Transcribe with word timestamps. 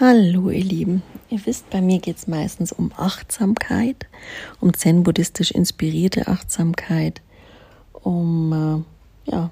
Hallo 0.00 0.48
ihr 0.48 0.64
Lieben, 0.64 1.02
ihr 1.28 1.44
wisst, 1.44 1.68
bei 1.68 1.82
mir 1.82 1.98
geht 1.98 2.16
es 2.16 2.26
meistens 2.26 2.72
um 2.72 2.90
Achtsamkeit, 2.96 4.06
um 4.58 4.72
zen-buddhistisch 4.72 5.50
inspirierte 5.50 6.26
Achtsamkeit, 6.26 7.20
um 7.92 8.86
äh, 9.26 9.30
ja, 9.30 9.50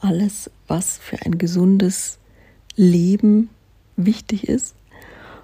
alles, 0.00 0.50
was 0.66 0.96
für 0.96 1.20
ein 1.26 1.36
gesundes 1.36 2.16
Leben 2.74 3.50
wichtig 3.98 4.48
ist. 4.48 4.74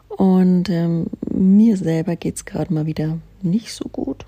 Und 0.08 0.70
ähm, 0.70 1.08
mir 1.30 1.76
selber 1.76 2.16
geht 2.16 2.36
es 2.36 2.46
gerade 2.46 2.72
mal 2.72 2.86
wieder 2.86 3.18
nicht 3.42 3.74
so 3.74 3.84
gut. 3.84 4.24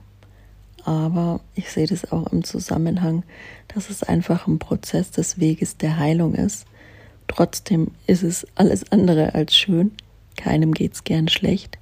Aber 0.85 1.41
ich 1.55 1.71
sehe 1.73 1.87
das 1.87 2.13
auch 2.13 2.31
im 2.31 2.45
Zusammenhang, 2.45 3.23
dass 3.75 3.89
es 3.89 4.03
einfach 4.03 4.49
ein 4.49 4.59
Prozess 4.59 5.13
des 5.13 5.41
Weges 5.41 5.79
der 5.79 5.97
Heilung 5.97 6.35
ist. 6.35 6.67
Trotzdem 7.27 7.89
ist 8.07 8.23
es 8.23 8.47
alles 8.55 8.91
andere 8.93 9.35
als 9.35 9.57
schön. 9.57 9.93
Keinem 10.37 10.73
geht 10.73 10.95
es 10.95 11.05
gern 11.05 11.29
schlecht. 11.29 11.79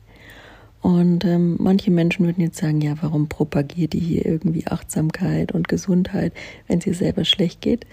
Und 0.82 1.24
ähm, 1.24 1.56
manche 1.60 1.92
Menschen 1.92 2.26
würden 2.26 2.42
jetzt 2.42 2.58
sagen, 2.58 2.80
ja, 2.80 2.96
warum 3.00 3.28
propagiert 3.28 3.92
die 3.92 4.00
hier 4.00 4.26
irgendwie 4.26 4.66
Achtsamkeit 4.66 5.52
und 5.52 5.68
Gesundheit, 5.68 6.32
wenn 6.66 6.80
es 6.80 6.86
ihr 6.86 6.94
selber 6.94 7.24
schlecht 7.24 7.60
geht? 7.60 7.86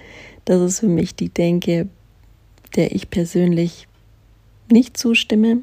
Das 0.46 0.60
ist 0.60 0.80
für 0.80 0.88
mich 0.88 1.16
die 1.16 1.30
Denke, 1.30 1.88
der 2.76 2.96
ich 2.96 3.12
persönlich 3.12 3.88
nicht 4.72 4.98
zustimme, 4.98 5.60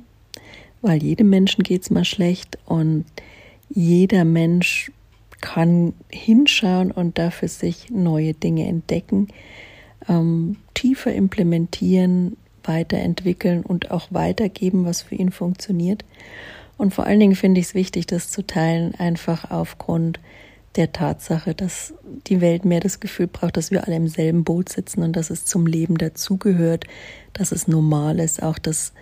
weil 0.83 1.03
jedem 1.03 1.31
Menschen 1.31 1.65
geht 1.65 1.83
es 1.83 1.91
mal 1.91 2.05
schlecht 2.05 2.59
und 2.65 3.05
jeder 3.69 4.25
Mensch 4.25 4.93
kann 5.41 5.95
hinschauen 6.11 6.93
und 6.93 7.19
dafür 7.19 7.49
sich 7.49 7.91
neue 7.91 8.35
Dinge 8.35 8.67
entdecken, 8.67 9.29
ähm, 10.09 10.57
tiefer 10.75 11.13
implementieren, 11.13 12.37
weiterentwickeln 12.65 13.63
und 13.63 13.91
auch 13.91 14.09
weitergeben, 14.11 14.85
was 14.85 15.03
für 15.03 15.15
ihn 15.15 15.31
funktioniert. 15.31 16.05
Und 16.77 16.93
vor 16.93 17.07
allen 17.07 17.21
Dingen 17.21 17.37
finde 17.37 17.61
ich 17.61 17.69
es 17.69 17.75
wichtig, 17.75 18.07
das 18.07 18.31
zu 18.31 18.47
teilen, 18.47 18.95
einfach 18.97 19.51
aufgrund 19.51 20.21
der 20.77 20.93
Tatsache, 20.93 21.55
dass 21.55 21.95
die 22.27 22.41
Welt 22.41 22.65
mehr 22.65 22.81
das 22.81 23.01
Gefühl 23.01 23.29
braucht, 23.29 23.57
dass 23.57 23.71
wir 23.71 23.87
alle 23.87 23.97
im 23.97 24.09
selben 24.09 24.45
Boot 24.45 24.69
sitzen 24.69 25.03
und 25.03 25.15
dass 25.15 25.31
es 25.31 25.47
zum 25.47 25.67
Leben 25.67 25.97
dazugehört, 25.97 26.85
dass 27.33 27.53
es 27.53 27.67
normal 27.67 28.21
ist, 28.21 28.43
auch 28.43 28.59
das 28.59 28.93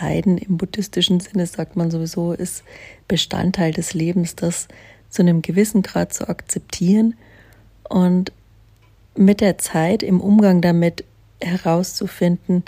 Leiden 0.00 0.38
im 0.38 0.56
buddhistischen 0.56 1.20
Sinne, 1.20 1.46
sagt 1.46 1.76
man 1.76 1.90
sowieso, 1.90 2.32
ist 2.32 2.64
Bestandteil 3.06 3.72
des 3.72 3.94
Lebens, 3.94 4.34
das 4.34 4.66
zu 5.08 5.22
einem 5.22 5.42
gewissen 5.42 5.82
Grad 5.82 6.12
zu 6.12 6.28
akzeptieren 6.28 7.14
und 7.88 8.32
mit 9.16 9.40
der 9.40 9.58
Zeit 9.58 10.02
im 10.02 10.20
Umgang 10.20 10.60
damit 10.60 11.04
herauszufinden, 11.40 12.64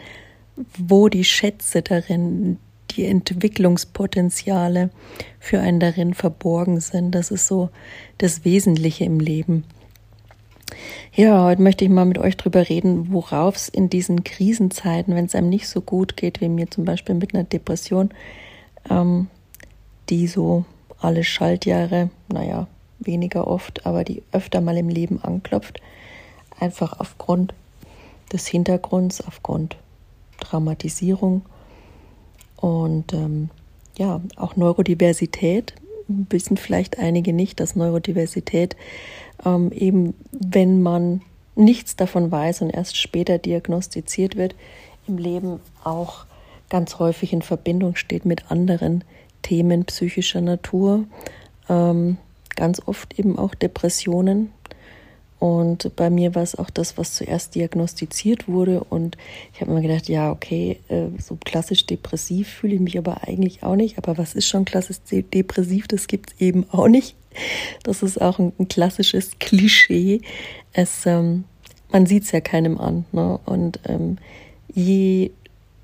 wo 0.76 1.08
die 1.08 1.24
Schätze 1.24 1.82
darin, 1.82 2.58
die 2.90 3.06
Entwicklungspotenziale 3.06 4.90
für 5.38 5.60
einen 5.60 5.80
darin 5.80 6.14
verborgen 6.14 6.80
sind. 6.80 7.14
Das 7.14 7.30
ist 7.30 7.46
so 7.46 7.70
das 8.18 8.44
Wesentliche 8.44 9.04
im 9.04 9.20
Leben. 9.20 9.64
Ja, 11.14 11.44
heute 11.44 11.62
möchte 11.62 11.84
ich 11.84 11.90
mal 11.90 12.06
mit 12.06 12.18
euch 12.18 12.36
drüber 12.36 12.68
reden, 12.68 13.12
worauf 13.12 13.56
es 13.56 13.68
in 13.68 13.90
diesen 13.90 14.24
Krisenzeiten, 14.24 15.14
wenn 15.14 15.26
es 15.26 15.34
einem 15.34 15.50
nicht 15.50 15.68
so 15.68 15.80
gut 15.80 16.16
geht, 16.16 16.40
wie 16.40 16.48
mir 16.48 16.70
zum 16.70 16.84
Beispiel 16.84 17.14
mit 17.14 17.34
einer 17.34 17.44
Depression, 17.44 18.10
ähm, 18.88 19.28
die 20.08 20.26
so 20.26 20.64
alle 20.98 21.24
Schaltjahre, 21.24 22.10
naja, 22.32 22.66
weniger 22.98 23.46
oft, 23.46 23.84
aber 23.84 24.04
die 24.04 24.22
öfter 24.32 24.60
mal 24.60 24.76
im 24.76 24.88
Leben 24.88 25.20
anklopft, 25.22 25.80
einfach 26.62 27.00
aufgrund 27.00 27.52
des 28.32 28.46
Hintergrunds, 28.46 29.20
aufgrund 29.20 29.76
Traumatisierung 30.40 31.42
und 32.56 33.12
ähm, 33.12 33.50
ja, 33.96 34.20
auch 34.36 34.56
Neurodiversität. 34.56 35.74
Wissen 36.08 36.56
vielleicht 36.56 36.98
einige 36.98 37.32
nicht, 37.32 37.60
dass 37.60 37.76
Neurodiversität 37.76 38.76
ähm, 39.44 39.72
eben, 39.72 40.14
wenn 40.30 40.82
man 40.82 41.22
nichts 41.54 41.96
davon 41.96 42.30
weiß 42.30 42.62
und 42.62 42.70
erst 42.70 42.96
später 42.96 43.38
diagnostiziert 43.38 44.36
wird, 44.36 44.54
im 45.06 45.18
Leben 45.18 45.60
auch 45.84 46.26
ganz 46.70 46.98
häufig 46.98 47.32
in 47.32 47.42
Verbindung 47.42 47.96
steht 47.96 48.24
mit 48.24 48.50
anderen 48.50 49.04
Themen 49.42 49.84
psychischer 49.84 50.40
Natur, 50.40 51.04
ähm, 51.68 52.16
ganz 52.56 52.80
oft 52.86 53.18
eben 53.18 53.38
auch 53.38 53.54
Depressionen, 53.54 54.52
und 55.42 55.96
bei 55.96 56.08
mir 56.08 56.36
war 56.36 56.44
es 56.44 56.54
auch 56.54 56.70
das, 56.70 56.96
was 56.98 57.14
zuerst 57.14 57.56
diagnostiziert 57.56 58.46
wurde. 58.46 58.84
Und 58.84 59.18
ich 59.52 59.60
habe 59.60 59.72
mir 59.72 59.82
gedacht, 59.82 60.08
ja, 60.08 60.30
okay, 60.30 60.78
äh, 60.86 61.06
so 61.20 61.36
klassisch 61.44 61.84
depressiv 61.84 62.46
fühle 62.46 62.76
ich 62.76 62.80
mich 62.80 62.96
aber 62.96 63.26
eigentlich 63.26 63.64
auch 63.64 63.74
nicht. 63.74 63.98
Aber 63.98 64.16
was 64.18 64.34
ist 64.34 64.46
schon 64.46 64.64
klassisch 64.64 64.98
depressiv? 65.10 65.88
Das 65.88 66.06
gibt 66.06 66.30
es 66.30 66.40
eben 66.40 66.64
auch 66.70 66.86
nicht. 66.86 67.16
Das 67.82 68.04
ist 68.04 68.22
auch 68.22 68.38
ein, 68.38 68.52
klassisches 68.68 69.32
Klischee. 69.40 70.20
Es, 70.72 71.06
ähm, 71.06 71.42
man 71.90 72.06
sieht 72.06 72.22
es 72.22 72.30
ja 72.30 72.40
keinem 72.40 72.78
an. 72.78 73.04
Ne? 73.10 73.40
Und 73.44 73.80
ähm, 73.88 74.18
je 74.72 75.32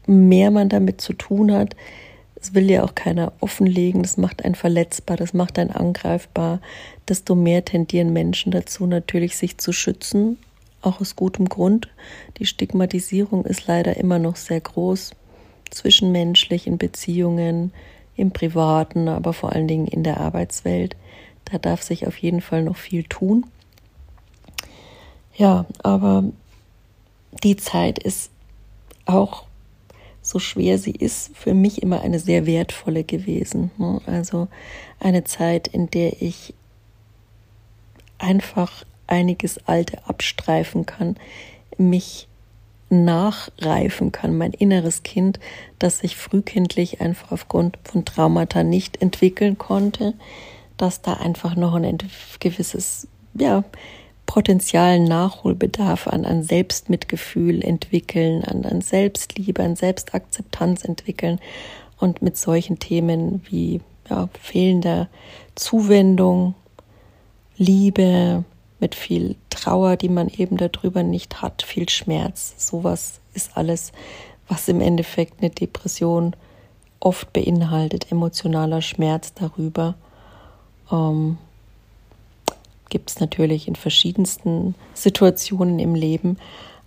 mehr 0.06 0.52
man 0.52 0.69
damit 0.69 1.00
zu 1.00 1.14
tun 1.14 1.50
hat, 1.50 1.75
das 2.38 2.54
will 2.54 2.71
ja 2.71 2.84
auch 2.84 2.94
keiner 2.94 3.32
offenlegen, 3.41 4.03
das 4.03 4.16
macht 4.16 4.44
einen 4.44 4.54
verletzbar, 4.54 5.16
das 5.16 5.34
macht 5.34 5.59
einen 5.59 5.71
angreifbar. 5.71 6.60
Desto 7.09 7.34
mehr 7.34 7.65
tendieren 7.65 8.12
Menschen 8.12 8.53
dazu, 8.53 8.87
natürlich 8.87 9.37
sich 9.37 9.59
zu 9.59 9.72
schützen, 9.72 10.38
auch 10.81 11.00
aus 11.00 11.16
gutem 11.16 11.49
Grund. 11.49 11.88
Die 12.38 12.47
Stigmatisierung 12.47 13.44
ist 13.44 13.66
leider 13.66 13.97
immer 13.97 14.21
noch 14.21 14.37
sehr 14.37 14.60
groß, 14.60 15.10
zwischenmenschlich, 15.71 16.66
in 16.66 16.78
Beziehungen, 16.78 17.72
im 18.15 18.31
Privaten, 18.31 19.09
aber 19.09 19.32
vor 19.32 19.53
allen 19.53 19.69
Dingen 19.69 19.88
in 19.88 20.05
der 20.05 20.19
Arbeitswelt. 20.19 20.97
Da 21.44 21.59
darf 21.59 21.82
sich 21.82 22.06
auf 22.06 22.16
jeden 22.19 22.41
Fall 22.41 22.62
noch 22.62 22.76
viel 22.76 23.03
tun. 23.03 23.47
Ja, 25.34 25.66
aber 25.82 26.25
die 27.43 27.56
Zeit 27.56 27.99
ist 27.99 28.31
auch 29.06 29.47
so 30.22 30.38
schwer 30.38 30.78
sie 30.78 30.92
ist, 30.92 31.30
für 31.34 31.54
mich 31.54 31.82
immer 31.82 32.00
eine 32.00 32.18
sehr 32.18 32.46
wertvolle 32.46 33.04
gewesen. 33.04 33.70
Ne? 33.78 34.00
Also 34.06 34.48
eine 35.00 35.24
Zeit, 35.24 35.68
in 35.68 35.90
der 35.90 36.20
ich 36.20 36.54
einfach 38.18 38.84
einiges 39.06 39.58
Alte 39.66 40.06
abstreifen 40.06 40.86
kann, 40.86 41.16
mich 41.78 42.28
nachreifen 42.90 44.12
kann, 44.12 44.36
mein 44.36 44.52
inneres 44.52 45.02
Kind, 45.02 45.38
das 45.78 45.98
sich 45.98 46.16
frühkindlich 46.16 47.00
einfach 47.00 47.32
aufgrund 47.32 47.78
von 47.84 48.04
Traumata 48.04 48.62
nicht 48.62 49.00
entwickeln 49.02 49.58
konnte, 49.58 50.14
dass 50.76 51.02
da 51.02 51.14
einfach 51.14 51.54
noch 51.56 51.74
ein 51.74 51.98
gewisses, 52.40 53.08
ja, 53.34 53.64
Potenzial 54.28 55.00
Nachholbedarf 55.00 56.06
an, 56.06 56.26
an 56.26 56.42
Selbstmitgefühl 56.42 57.64
entwickeln, 57.64 58.44
an, 58.44 58.66
an 58.66 58.82
Selbstliebe, 58.82 59.62
an 59.62 59.74
Selbstakzeptanz 59.74 60.84
entwickeln 60.84 61.40
und 61.98 62.20
mit 62.20 62.36
solchen 62.36 62.78
Themen 62.78 63.40
wie 63.48 63.80
ja, 64.08 64.28
fehlender 64.38 65.08
Zuwendung, 65.54 66.54
Liebe, 67.56 68.44
mit 68.78 68.94
viel 68.94 69.34
Trauer, 69.48 69.96
die 69.96 70.10
man 70.10 70.28
eben 70.28 70.58
darüber 70.58 71.02
nicht 71.02 71.40
hat, 71.40 71.62
viel 71.62 71.88
Schmerz. 71.88 72.54
Sowas 72.58 73.20
ist 73.32 73.56
alles, 73.56 73.92
was 74.46 74.68
im 74.68 74.82
Endeffekt 74.82 75.40
eine 75.40 75.50
Depression 75.50 76.36
oft 77.00 77.32
beinhaltet, 77.32 78.12
emotionaler 78.12 78.82
Schmerz 78.82 79.32
darüber. 79.32 79.94
Ähm, 80.92 81.38
gibt 82.88 83.10
es 83.10 83.21
natürlich 83.21 83.69
in 83.69 83.76
verschiedensten 83.76 84.75
Situationen 84.94 85.78
im 85.78 85.94
Leben. 85.94 86.38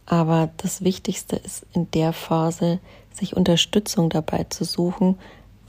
Aber 0.05 0.49
das 0.57 0.83
Wichtigste 0.83 1.35
ist 1.37 1.65
in 1.73 1.89
der 1.91 2.13
Phase, 2.13 2.79
sich 3.13 3.35
Unterstützung 3.35 4.09
dabei 4.09 4.45
zu 4.45 4.63
suchen, 4.63 5.17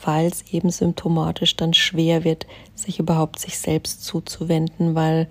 weil 0.05 0.26
es 0.26 0.52
eben 0.52 0.70
symptomatisch 0.70 1.56
dann 1.56 1.75
schwer 1.75 2.25
wird, 2.25 2.46
sich 2.75 2.99
überhaupt 2.99 3.38
sich 3.38 3.58
selbst 3.58 4.05
zuzuwenden, 4.05 4.94
weil 4.94 5.29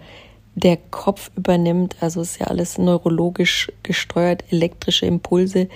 der 0.56 0.78
Kopf 0.78 1.32
übernimmt, 1.36 1.96
also 2.02 2.22
ist 2.22 2.40
ja 2.40 2.48
alles 2.48 2.78
neurologisch 2.78 3.72
gesteuert, 3.84 4.44
elektrische 4.52 5.06
Impulse 5.06 5.70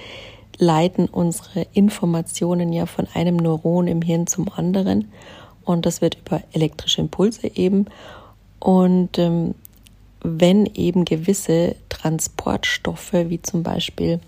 leiten 0.57 1.07
unsere 1.07 1.68
Informationen 1.74 2.71
ja 2.71 2.86
von 2.86 3.07
einem 3.13 3.38
Neuron 3.38 3.88
im 3.88 4.01
Hirn 4.01 4.28
zum 4.28 4.50
anderen 4.54 5.12
und 5.66 5.86
das 5.86 6.01
wird 6.01 6.16
über 6.16 6.42
elektrische 6.54 7.01
Impulse 7.01 7.48
eben 7.56 7.88
und 8.65 9.17
ähm, 9.19 9.53
wenn 10.23 10.65
eben 10.65 11.06
gewisse 11.06 11.75
Transportstoffe, 11.89 13.13
wie 13.13 13.39
zum 13.39 13.62
Beispiel 13.62 14.19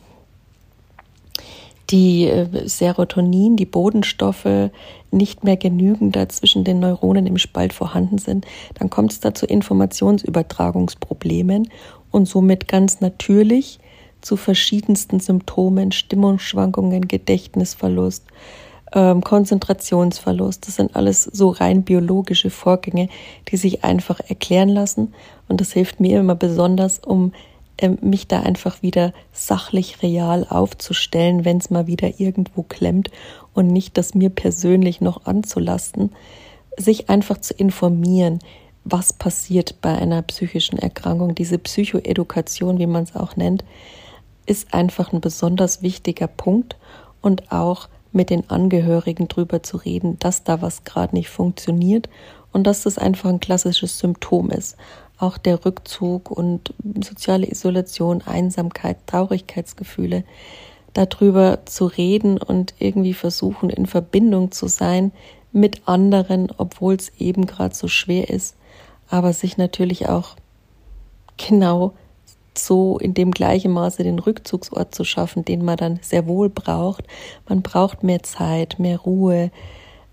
die 1.90 2.28
äh, 2.28 2.68
Serotonin, 2.68 3.56
die 3.56 3.66
Bodenstoffe 3.66 4.70
nicht 5.10 5.44
mehr 5.44 5.58
genügend 5.58 6.16
da 6.16 6.30
zwischen 6.30 6.64
den 6.64 6.80
Neuronen 6.80 7.26
im 7.26 7.40
Spalt 7.40 7.74
vorhanden 7.74 8.20
sind, 8.20 8.46
dann 8.76 8.92
kommt 8.92 9.12
es 9.12 9.22
da 9.22 9.34
zu 9.34 9.48
Informationsübertragungsproblemen 9.48 11.70
und 12.12 12.28
somit 12.28 12.68
ganz 12.68 13.02
natürlich 13.02 13.80
zu 14.22 14.38
verschiedensten 14.38 15.20
Symptomen, 15.20 15.92
Stimmungsschwankungen, 15.92 17.08
Gedächtnisverlust, 17.08 18.28
ähm, 18.94 19.22
Konzentrationsverlust. 19.22 20.68
Das 20.68 20.76
sind 20.76 20.96
alles 20.96 21.24
so 21.24 21.50
rein 21.50 21.84
biologische 21.84 22.50
Vorgänge, 22.50 23.10
die 23.50 23.58
sich 23.58 23.84
einfach 23.84 24.20
erklären 24.28 24.70
lassen. 24.70 25.14
Und 25.48 25.62
das 25.62 25.74
hilft 25.74 26.00
mir 26.00 26.20
immer 26.20 26.36
besonders, 26.36 27.00
um 27.00 27.34
ähm, 27.78 27.98
mich 28.02 28.28
da 28.28 28.42
einfach 28.42 28.82
wieder 28.82 29.14
sachlich 29.32 30.02
real 30.02 30.46
aufzustellen, 30.50 31.46
wenn 31.46 31.58
es 31.58 31.70
mal 31.70 31.88
wieder 31.88 32.20
irgendwo 32.20 32.64
klemmt 32.64 33.12
und 33.54 33.68
nicht 33.68 33.98
das 33.98 34.16
mir 34.16 34.30
persönlich 34.30 35.02
noch 35.02 35.26
anzulasten, 35.26 36.12
sich 36.78 37.10
einfach 37.10 37.40
zu 37.40 37.54
informieren, 37.54 38.40
was 38.84 39.14
passiert 39.14 39.82
bei 39.82 39.96
einer 39.96 40.22
psychischen 40.22 40.80
Erkrankung. 40.80 41.36
Diese 41.36 41.58
Psychoedukation, 41.58 42.80
wie 42.80 42.88
man 42.88 43.04
es 43.04 43.16
auch 43.16 43.36
nennt, 43.36 43.66
ist 44.46 44.74
einfach 44.74 45.12
ein 45.12 45.22
besonders 45.22 45.82
wichtiger 45.82 46.28
Punkt 46.28 46.78
und 47.22 47.52
auch 47.52 47.90
mit 48.18 48.30
den 48.30 48.50
Angehörigen 48.50 49.30
drüber 49.30 49.64
zu 49.64 49.78
reden, 49.78 50.20
dass 50.20 50.44
da 50.44 50.62
was 50.62 50.84
gerade 50.84 51.16
nicht 51.16 51.30
funktioniert 51.30 52.10
und 52.52 52.66
dass 52.66 52.84
das 52.84 52.98
einfach 52.98 53.30
ein 53.30 53.40
klassisches 53.40 54.00
Symptom 54.00 54.52
ist. 54.52 54.76
Auch 55.18 55.38
der 55.38 55.64
Rückzug 55.66 56.30
und 56.30 56.74
soziale 57.04 57.50
Isolation, 57.50 58.22
Einsamkeit, 58.24 58.98
Traurigkeitsgefühle, 59.08 60.24
darüber 60.94 61.60
zu 61.66 61.86
reden 61.86 62.38
und 62.38 62.74
irgendwie 62.80 63.14
versuchen, 63.14 63.70
in 63.70 63.86
Verbindung 63.86 64.52
zu 64.52 64.68
sein 64.68 65.12
mit 65.52 65.88
anderen, 65.88 66.52
obwohl 66.58 66.96
es 66.96 67.10
eben 67.20 67.46
gerade 67.46 67.74
so 67.74 67.88
schwer 67.88 68.30
ist, 68.30 68.58
aber 69.10 69.32
sich 69.34 69.58
natürlich 69.58 70.10
auch 70.10 70.36
genau 71.38 71.94
so 72.60 72.98
in 72.98 73.14
dem 73.14 73.32
gleichen 73.32 73.72
Maße 73.72 74.04
den 74.04 74.20
Rückzugsort 74.20 74.94
zu 74.94 75.04
schaffen, 75.04 75.46
den 75.46 75.64
man 75.64 75.78
dann 75.78 76.00
sehr 76.02 76.28
wohl 76.28 76.50
braucht. 76.50 77.04
Man 77.48 77.62
braucht 77.62 78.04
mehr 78.04 78.24
Zeit, 78.24 78.80
mehr 78.80 79.00
Ruhe, 79.00 79.52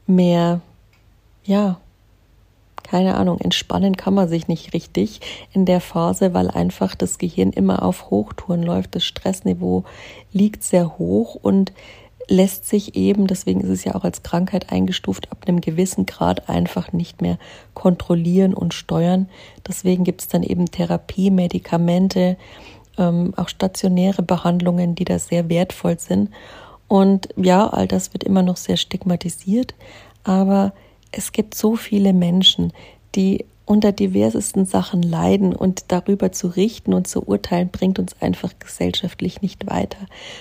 mehr, 0.06 0.61
ja, 1.44 1.79
keine 2.85 3.17
Ahnung, 3.17 3.41
entspannen 3.41 3.96
kann 3.96 4.14
man 4.14 4.29
sich 4.29 4.46
nicht 4.46 4.75
richtig 4.75 5.20
in 5.52 5.64
der 5.64 5.81
Phase, 5.81 6.35
weil 6.35 6.50
einfach 6.50 6.94
das 6.94 7.19
Gehirn 7.19 7.50
immer 7.50 7.82
auf 7.82 8.11
Hochtouren 8.11 8.62
läuft. 8.62 8.94
Das 8.94 9.05
Stressniveau 9.05 9.85
liegt 10.32 10.62
sehr 10.62 10.99
hoch 10.99 11.35
und 11.35 11.73
lässt 12.29 12.67
sich 12.67 12.97
eben, 12.97 13.26
deswegen 13.26 13.61
ist 13.61 13.69
es 13.69 13.85
ja 13.85 13.94
auch 13.94 14.05
als 14.05 14.23
Krankheit 14.23 14.73
eingestuft, 14.73 15.31
ab 15.31 15.44
einem 15.47 15.61
gewissen 15.61 16.06
Grad 16.06 16.49
einfach 16.49 16.93
nicht 16.93 17.21
mehr 17.21 17.38
kontrollieren 17.75 18.55
und 18.55 18.75
steuern. 18.75 19.29
Deswegen 19.67 20.05
gibt 20.05 20.23
es 20.23 20.29
dann 20.29 20.43
eben 20.43 20.67
Therapie, 20.67 21.31
Medikamente, 21.31 22.37
ähm, 22.99 23.35
auch 23.37 23.49
stationäre 23.49 24.23
Behandlungen, 24.23 24.94
die 24.94 25.05
da 25.05 25.19
sehr 25.19 25.49
wertvoll 25.49 25.99
sind. 25.99 26.31
Und 26.88 27.29
ja, 27.37 27.67
all 27.67 27.88
das 27.88 28.12
wird 28.12 28.25
immer 28.25 28.43
noch 28.43 28.56
sehr 28.56 28.77
stigmatisiert, 28.77 29.75
aber 30.23 30.73
es 31.12 31.32
gibt 31.32 31.55
so 31.55 31.77
viele 31.77 32.12
Menschen, 32.12 32.73
die 33.15 33.44
unter 33.67 33.93
diversesten 33.93 34.67
Sachen 34.67 35.03
leiden 35.03 35.55
und 35.55 35.87
darüber 35.89 36.33
zu 36.33 36.49
richten 36.49 36.93
und 36.93 37.07
zu 37.07 37.27
urteilen, 37.27 37.71
bringt 37.71 37.99
uns 37.99 38.21
einfach 38.21 38.53
gesellschaftlich 38.59 39.41
nicht 39.41 39.67
weiter. 39.67 39.99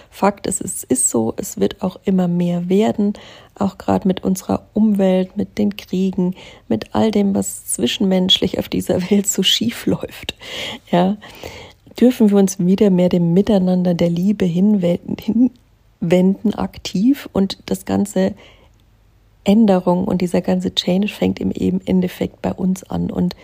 Fakt 0.10 0.46
ist, 0.46 0.60
es 0.60 0.84
ist 0.84 1.10
so, 1.10 1.34
es 1.38 1.60
wird 1.60 1.82
auch 1.82 2.00
immer 2.04 2.28
mehr 2.28 2.68
werden, 2.68 3.14
auch 3.56 3.78
gerade 3.78 4.08
mit 4.08 4.24
unserer 4.24 4.68
Umwelt, 4.74 5.38
mit 5.38 5.58
den 5.58 5.78
Kriegen, 5.78 6.36
mit 6.68 6.94
all 6.94 7.12
dem, 7.12 7.34
was 7.34 7.66
zwischenmenschlich 7.66 8.60
auf 8.60 8.68
dieser 8.68 9.02
Welt 9.10 9.28
so 9.28 9.42
schief 9.42 9.86
läuft. 9.86 10.36
Ja, 10.92 11.18
dürfen 12.00 12.30
wir 12.30 12.38
uns 12.38 12.60
wieder 12.60 12.90
mehr 12.90 13.10
dem 13.10 13.34
Miteinander 13.34 13.94
der 13.94 14.10
Liebe 14.10 14.46
hinwenden, 14.46 15.16
hinwenden 16.02 16.54
aktiv 16.56 17.30
und 17.32 17.60
das 17.68 17.86
Ganze 17.86 18.34
Änderung 19.44 20.06
und 20.06 20.22
dieser 20.22 20.42
ganze 20.42 20.74
Change 20.74 21.08
fängt 21.08 21.40
im 21.40 21.82
Endeffekt 21.86 22.42
bei 22.42 22.52
uns 22.52 22.84
an. 22.84 23.12
Und 23.12 23.36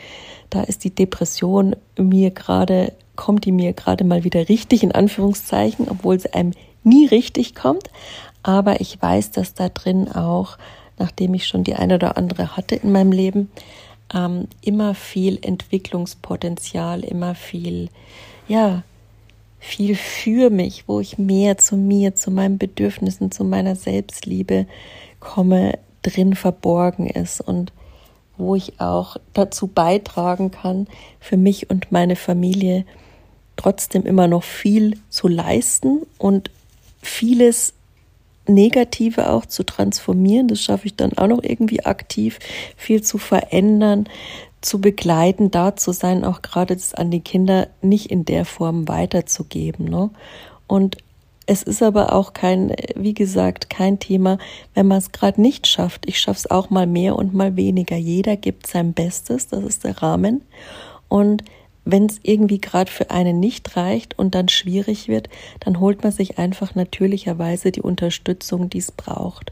da 0.49 0.61
ist 0.61 0.83
die 0.83 0.93
Depression 0.93 1.75
mir 1.97 2.31
gerade, 2.31 2.93
kommt 3.15 3.45
die 3.45 3.51
mir 3.51 3.73
gerade 3.73 4.03
mal 4.03 4.23
wieder 4.23 4.49
richtig 4.49 4.83
in 4.83 4.91
Anführungszeichen, 4.91 5.87
obwohl 5.89 6.19
sie 6.19 6.33
einem 6.33 6.53
nie 6.83 7.05
richtig 7.05 7.55
kommt. 7.55 7.89
Aber 8.43 8.81
ich 8.81 9.01
weiß, 9.01 9.31
dass 9.31 9.53
da 9.53 9.69
drin 9.69 10.09
auch, 10.09 10.57
nachdem 10.97 11.33
ich 11.33 11.47
schon 11.47 11.63
die 11.63 11.75
eine 11.75 11.95
oder 11.95 12.17
andere 12.17 12.55
hatte 12.55 12.75
in 12.75 12.91
meinem 12.91 13.11
Leben, 13.11 13.51
ähm, 14.13 14.47
immer 14.61 14.95
viel 14.95 15.39
Entwicklungspotenzial, 15.41 17.03
immer 17.03 17.35
viel, 17.35 17.89
ja, 18.47 18.83
viel 19.59 19.95
für 19.95 20.49
mich, 20.49 20.85
wo 20.87 21.01
ich 21.01 21.17
mehr 21.17 21.57
zu 21.57 21.75
mir, 21.75 22.15
zu 22.15 22.31
meinen 22.31 22.57
Bedürfnissen, 22.57 23.29
zu 23.29 23.43
meiner 23.43 23.75
Selbstliebe 23.75 24.65
komme, 25.19 25.77
drin 26.01 26.35
verborgen 26.35 27.07
ist 27.07 27.41
und 27.41 27.71
wo 28.37 28.55
ich 28.55 28.79
auch 28.79 29.17
dazu 29.33 29.67
beitragen 29.67 30.49
kann, 30.51 30.87
für 31.19 31.37
mich 31.37 31.69
und 31.69 31.91
meine 31.91 32.15
Familie 32.15 32.85
trotzdem 33.57 34.05
immer 34.05 34.27
noch 34.27 34.43
viel 34.43 34.97
zu 35.09 35.27
leisten 35.27 36.03
und 36.17 36.49
vieles 37.01 37.73
Negative 38.47 39.29
auch 39.29 39.45
zu 39.45 39.63
transformieren. 39.63 40.47
Das 40.47 40.61
schaffe 40.61 40.87
ich 40.87 40.95
dann 40.95 41.17
auch 41.17 41.27
noch 41.27 41.43
irgendwie 41.43 41.85
aktiv, 41.85 42.39
viel 42.77 43.03
zu 43.03 43.17
verändern, 43.17 44.07
zu 44.61 44.81
begleiten, 44.81 45.51
da 45.51 45.75
zu 45.75 45.91
sein, 45.91 46.23
auch 46.23 46.41
gerade 46.41 46.75
das 46.75 46.93
an 46.93 47.11
die 47.11 47.21
Kinder 47.21 47.67
nicht 47.81 48.07
in 48.07 48.25
der 48.25 48.45
Form 48.45 48.87
weiterzugeben. 48.87 49.85
Ne? 49.85 50.09
Und 50.67 50.97
es 51.49 51.63
ist 51.63 51.81
aber 51.81 52.13
auch 52.13 52.33
kein, 52.33 52.75
wie 52.95 53.15
gesagt, 53.15 53.71
kein 53.71 53.97
Thema, 53.97 54.37
wenn 54.75 54.85
man 54.85 54.99
es 54.99 55.11
gerade 55.11 55.41
nicht 55.41 55.65
schafft. 55.65 56.07
Ich 56.07 56.19
schaffe 56.19 56.37
es 56.37 56.51
auch 56.51 56.69
mal 56.69 56.85
mehr 56.85 57.15
und 57.15 57.33
mal 57.33 57.55
weniger. 57.55 57.95
Jeder 57.95 58.37
gibt 58.37 58.67
sein 58.67 58.93
Bestes, 58.93 59.47
das 59.47 59.63
ist 59.63 59.83
der 59.83 59.97
Rahmen. 59.97 60.43
Und 61.07 61.43
wenn 61.85 62.05
es 62.05 62.19
irgendwie 62.21 62.61
gerade 62.61 62.91
für 62.91 63.09
einen 63.09 63.39
nicht 63.39 63.75
reicht 63.75 64.19
und 64.19 64.35
dann 64.35 64.47
schwierig 64.47 65.07
wird, 65.07 65.27
dann 65.59 65.79
holt 65.79 66.03
man 66.03 66.11
sich 66.11 66.37
einfach 66.37 66.75
natürlicherweise 66.75 67.71
die 67.71 67.81
Unterstützung, 67.81 68.69
die 68.69 68.77
es 68.77 68.91
braucht. 68.91 69.51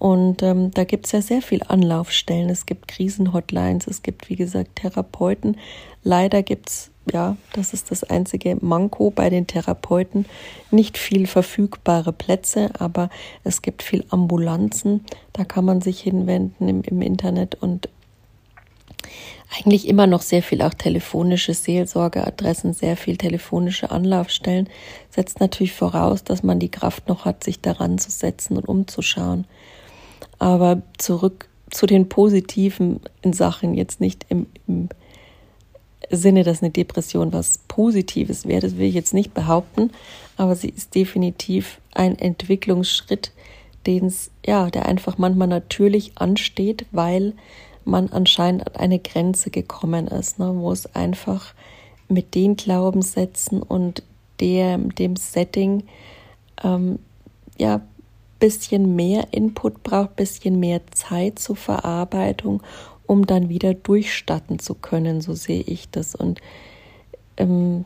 Und 0.00 0.42
ähm, 0.42 0.72
da 0.72 0.82
gibt 0.82 1.06
es 1.06 1.12
ja 1.12 1.22
sehr 1.22 1.40
viel 1.40 1.62
Anlaufstellen. 1.68 2.50
Es 2.50 2.66
gibt 2.66 2.88
Krisenhotlines, 2.88 3.86
es 3.86 4.02
gibt, 4.02 4.28
wie 4.28 4.34
gesagt, 4.34 4.74
Therapeuten. 4.74 5.56
Leider 6.02 6.42
gibt 6.42 6.68
es 6.68 6.91
ja, 7.10 7.36
das 7.52 7.72
ist 7.72 7.90
das 7.90 8.04
einzige 8.04 8.56
Manko 8.60 9.10
bei 9.10 9.28
den 9.28 9.46
Therapeuten. 9.46 10.26
Nicht 10.70 10.98
viel 10.98 11.26
verfügbare 11.26 12.12
Plätze, 12.12 12.70
aber 12.78 13.10
es 13.44 13.62
gibt 13.62 13.82
viel 13.82 14.04
Ambulanzen. 14.10 15.04
Da 15.32 15.44
kann 15.44 15.64
man 15.64 15.80
sich 15.80 16.00
hinwenden 16.00 16.68
im, 16.68 16.82
im 16.82 17.02
Internet 17.02 17.56
und 17.56 17.88
eigentlich 19.54 19.88
immer 19.88 20.06
noch 20.06 20.22
sehr 20.22 20.42
viel 20.42 20.62
auch 20.62 20.74
telefonische 20.74 21.52
Seelsorgeadressen, 21.52 22.72
sehr 22.72 22.96
viel 22.96 23.16
telefonische 23.16 23.90
Anlaufstellen. 23.90 24.68
Setzt 25.10 25.40
natürlich 25.40 25.72
voraus, 25.72 26.24
dass 26.24 26.42
man 26.42 26.58
die 26.58 26.70
Kraft 26.70 27.08
noch 27.08 27.24
hat, 27.24 27.44
sich 27.44 27.60
daran 27.60 27.98
zu 27.98 28.10
setzen 28.10 28.56
und 28.56 28.66
umzuschauen. 28.66 29.46
Aber 30.38 30.82
zurück 30.98 31.48
zu 31.70 31.86
den 31.86 32.08
positiven 32.08 33.00
Sachen, 33.24 33.74
jetzt 33.74 34.00
nicht 34.00 34.26
im, 34.28 34.46
im 34.66 34.88
Sinne, 36.16 36.44
dass 36.44 36.62
eine 36.62 36.70
Depression 36.70 37.32
was 37.32 37.58
Positives 37.68 38.46
wäre. 38.46 38.60
Das 38.60 38.76
will 38.76 38.88
ich 38.88 38.94
jetzt 38.94 39.14
nicht 39.14 39.34
behaupten, 39.34 39.90
aber 40.36 40.56
sie 40.56 40.68
ist 40.68 40.94
definitiv 40.94 41.80
ein 41.92 42.18
Entwicklungsschritt, 42.18 43.32
den 43.86 44.12
ja, 44.46 44.70
der 44.70 44.86
einfach 44.86 45.18
manchmal 45.18 45.48
natürlich 45.48 46.12
ansteht, 46.16 46.86
weil 46.92 47.32
man 47.84 48.10
anscheinend 48.10 48.66
an 48.66 48.76
eine 48.76 48.98
Grenze 48.98 49.50
gekommen 49.50 50.06
ist, 50.06 50.38
ne, 50.38 50.52
wo 50.54 50.70
es 50.70 50.94
einfach 50.94 51.54
mit 52.08 52.34
den 52.34 52.56
Glaubenssätzen 52.56 53.62
und 53.62 54.02
der, 54.40 54.78
dem 54.78 55.16
Setting 55.16 55.84
ähm, 56.62 56.98
ja 57.58 57.80
bisschen 58.42 58.96
mehr 58.96 59.28
Input 59.30 59.84
braucht, 59.84 60.16
bisschen 60.16 60.58
mehr 60.58 60.80
Zeit 60.90 61.38
zur 61.38 61.54
Verarbeitung 61.54 62.60
um 63.12 63.26
dann 63.26 63.50
wieder 63.50 63.74
durchstatten 63.74 64.58
zu 64.58 64.74
können. 64.74 65.20
So 65.20 65.34
sehe 65.34 65.60
ich 65.60 65.90
das. 65.90 66.14
Und 66.14 66.40
ähm, 67.36 67.84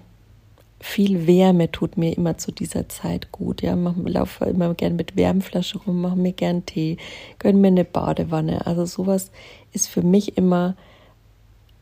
viel 0.79 1.27
Wärme 1.27 1.73
tut 1.73 1.97
mir 1.97 2.17
immer 2.17 2.39
zu 2.39 2.53
dieser 2.53 2.89
Zeit 2.89 3.33
gut. 3.33 3.61
Ja, 3.61 3.77
ich 3.77 4.13
laufe 4.13 4.45
immer 4.45 4.73
gerne 4.75 4.95
mit 4.95 5.17
Wärmflasche 5.17 5.79
rum, 5.79 6.01
mache 6.01 6.17
mir 6.17 6.33
gern 6.33 6.65
Tee, 6.65 6.97
gönne 7.41 7.59
mir 7.59 7.69
eine 7.69 7.85
Badewanne. 7.85 8.67
Also 8.67 8.85
sowas 8.87 9.33
ist 9.73 9.89
für 9.89 10.03
mich 10.03 10.39
immer 10.39 10.77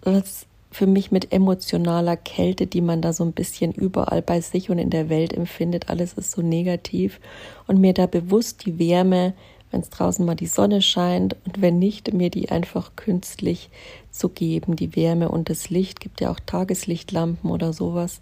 was 0.02 0.46
für 0.70 0.86
mich 0.86 1.12
mit 1.12 1.32
emotionaler 1.32 2.16
Kälte, 2.16 2.66
die 2.66 2.80
man 2.80 3.00
da 3.00 3.12
so 3.12 3.24
ein 3.24 3.32
bisschen 3.32 3.72
überall 3.72 4.22
bei 4.22 4.40
sich 4.40 4.70
und 4.70 4.78
in 4.78 4.90
der 4.90 5.08
Welt 5.08 5.32
empfindet. 5.32 5.88
Alles 5.88 6.14
ist 6.14 6.32
so 6.32 6.42
negativ 6.42 7.20
und 7.68 7.80
mir 7.80 7.94
da 7.94 8.06
bewusst 8.06 8.66
die 8.66 8.78
Wärme 8.78 9.34
wenn 9.74 9.80
es 9.80 9.90
draußen 9.90 10.24
mal 10.24 10.36
die 10.36 10.46
Sonne 10.46 10.80
scheint 10.82 11.34
und 11.44 11.60
wenn 11.60 11.80
nicht, 11.80 12.14
mir 12.14 12.30
die 12.30 12.48
einfach 12.48 12.92
künstlich 12.94 13.70
zu 14.12 14.28
geben, 14.28 14.76
die 14.76 14.94
Wärme 14.94 15.28
und 15.28 15.50
das 15.50 15.68
Licht, 15.68 15.98
gibt 15.98 16.20
ja 16.20 16.30
auch 16.30 16.38
Tageslichtlampen 16.38 17.50
oder 17.50 17.72
sowas, 17.72 18.20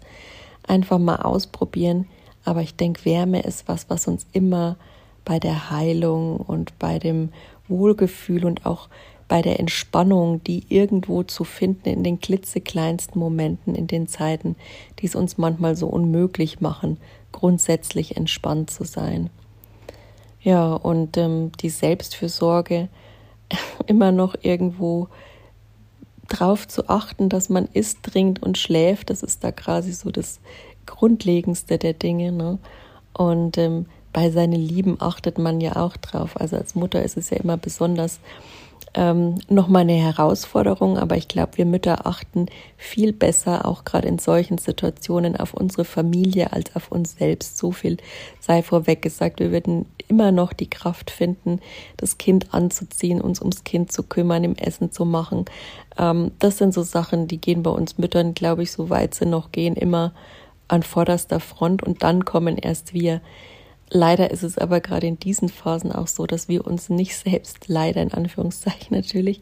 einfach 0.67 0.97
mal 0.97 1.17
ausprobieren. 1.17 2.07
Aber 2.43 2.61
ich 2.61 2.75
denke, 2.75 3.05
Wärme 3.05 3.41
ist 3.41 3.67
was, 3.67 3.87
was 3.87 4.07
uns 4.07 4.25
immer 4.33 4.77
bei 5.25 5.37
der 5.37 5.69
Heilung 5.69 6.37
und 6.37 6.79
bei 6.79 6.97
dem 6.97 7.29
Wohlgefühl 7.67 8.45
und 8.45 8.65
auch 8.65 8.89
bei 9.27 9.43
der 9.43 9.59
Entspannung, 9.59 10.43
die 10.43 10.65
irgendwo 10.69 11.21
zu 11.21 11.43
finden 11.43 11.87
in 11.87 12.03
den 12.03 12.19
klitzekleinsten 12.19 13.19
Momenten, 13.19 13.75
in 13.75 13.85
den 13.85 14.07
Zeiten, 14.07 14.55
die 14.99 15.05
es 15.05 15.13
uns 15.13 15.37
manchmal 15.37 15.75
so 15.75 15.85
unmöglich 15.85 16.61
machen, 16.61 16.97
grundsätzlich 17.31 18.17
entspannt 18.17 18.71
zu 18.71 18.85
sein. 18.85 19.29
Ja, 20.43 20.73
und 20.73 21.17
ähm, 21.17 21.51
die 21.61 21.69
Selbstfürsorge 21.69 22.89
immer 23.87 24.11
noch 24.11 24.35
irgendwo 24.41 25.07
drauf 26.27 26.67
zu 26.67 26.89
achten, 26.89 27.29
dass 27.29 27.49
man 27.49 27.67
isst, 27.73 28.03
trinkt 28.03 28.43
und 28.43 28.57
schläft, 28.57 29.09
das 29.09 29.23
ist 29.23 29.43
da 29.43 29.51
quasi 29.51 29.93
so 29.93 30.11
das 30.11 30.39
Grundlegendste 30.85 31.77
der 31.77 31.93
Dinge. 31.93 32.31
Ne? 32.31 32.59
Und 33.13 33.57
ähm, 33.57 33.85
bei 34.11 34.29
seinen 34.29 34.59
Lieben 34.59 34.97
achtet 34.99 35.37
man 35.37 35.61
ja 35.61 35.77
auch 35.77 35.97
drauf. 35.97 36.39
Also 36.39 36.57
als 36.57 36.75
Mutter 36.75 37.03
ist 37.03 37.17
es 37.17 37.29
ja 37.29 37.37
immer 37.37 37.57
besonders 37.57 38.19
ähm, 38.95 39.39
nochmal 39.49 39.81
eine 39.81 39.93
Herausforderung, 39.93 40.97
aber 40.97 41.17
ich 41.17 41.27
glaube, 41.27 41.57
wir 41.57 41.65
Mütter 41.65 42.05
achten 42.05 42.45
viel 42.77 43.11
besser, 43.11 43.65
auch 43.65 43.85
gerade 43.85 44.07
in 44.07 44.19
solchen 44.19 44.57
Situationen, 44.59 45.35
auf 45.35 45.53
unsere 45.53 45.83
Familie 45.83 46.53
als 46.53 46.75
auf 46.75 46.91
uns 46.91 47.17
selbst. 47.17 47.57
So 47.57 47.71
viel 47.71 47.97
sei 48.39 48.61
vorweg 48.61 49.01
gesagt. 49.01 49.39
Wir 49.39 49.51
würden 49.51 49.87
immer 50.07 50.31
noch 50.31 50.53
die 50.53 50.69
Kraft 50.69 51.09
finden, 51.09 51.59
das 51.97 52.17
Kind 52.17 52.53
anzuziehen, 52.53 53.19
uns 53.19 53.39
ums 53.39 53.63
Kind 53.63 53.91
zu 53.91 54.03
kümmern, 54.03 54.43
im 54.43 54.55
Essen 54.55 54.91
zu 54.91 55.05
machen. 55.05 55.45
Ähm, 55.97 56.31
das 56.39 56.59
sind 56.59 56.73
so 56.73 56.83
Sachen, 56.83 57.27
die 57.27 57.41
gehen 57.41 57.63
bei 57.63 57.71
uns 57.71 57.97
Müttern, 57.97 58.35
glaube 58.35 58.63
ich, 58.63 58.71
so 58.71 58.89
weit 58.89 59.15
sie 59.15 59.25
noch 59.25 59.51
gehen, 59.51 59.75
immer 59.75 60.13
an 60.67 60.83
vorderster 60.83 61.39
Front 61.39 61.83
und 61.83 62.03
dann 62.03 62.25
kommen 62.25 62.57
erst 62.57 62.93
wir 62.93 63.21
Leider 63.95 64.31
ist 64.31 64.41
es 64.41 64.57
aber 64.57 64.81
gerade 64.81 65.05
in 65.05 65.19
diesen 65.19 65.49
Phasen 65.49 65.91
auch 65.91 66.07
so, 66.07 66.25
dass 66.25 66.47
wir 66.47 66.65
uns 66.65 66.89
nicht 66.89 67.15
selbst, 67.15 67.67
leider 67.67 68.01
in 68.01 68.11
Anführungszeichen 68.11 68.87
natürlich, 68.89 69.39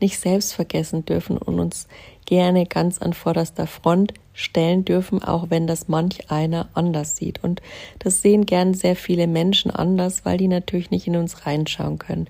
nicht 0.00 0.18
selbst 0.18 0.54
vergessen 0.54 1.04
dürfen 1.04 1.38
und 1.38 1.60
uns 1.60 1.86
gerne 2.26 2.66
ganz 2.66 2.98
an 2.98 3.12
vorderster 3.12 3.68
Front 3.68 4.12
stellen 4.34 4.84
dürfen, 4.84 5.22
auch 5.22 5.50
wenn 5.50 5.68
das 5.68 5.86
manch 5.86 6.32
einer 6.32 6.68
anders 6.74 7.16
sieht. 7.16 7.44
Und 7.44 7.62
das 8.00 8.22
sehen 8.22 8.44
gern 8.44 8.74
sehr 8.74 8.96
viele 8.96 9.28
Menschen 9.28 9.70
anders, 9.70 10.24
weil 10.24 10.36
die 10.36 10.48
natürlich 10.48 10.90
nicht 10.90 11.06
in 11.06 11.14
uns 11.14 11.46
reinschauen 11.46 12.00
können. 12.00 12.26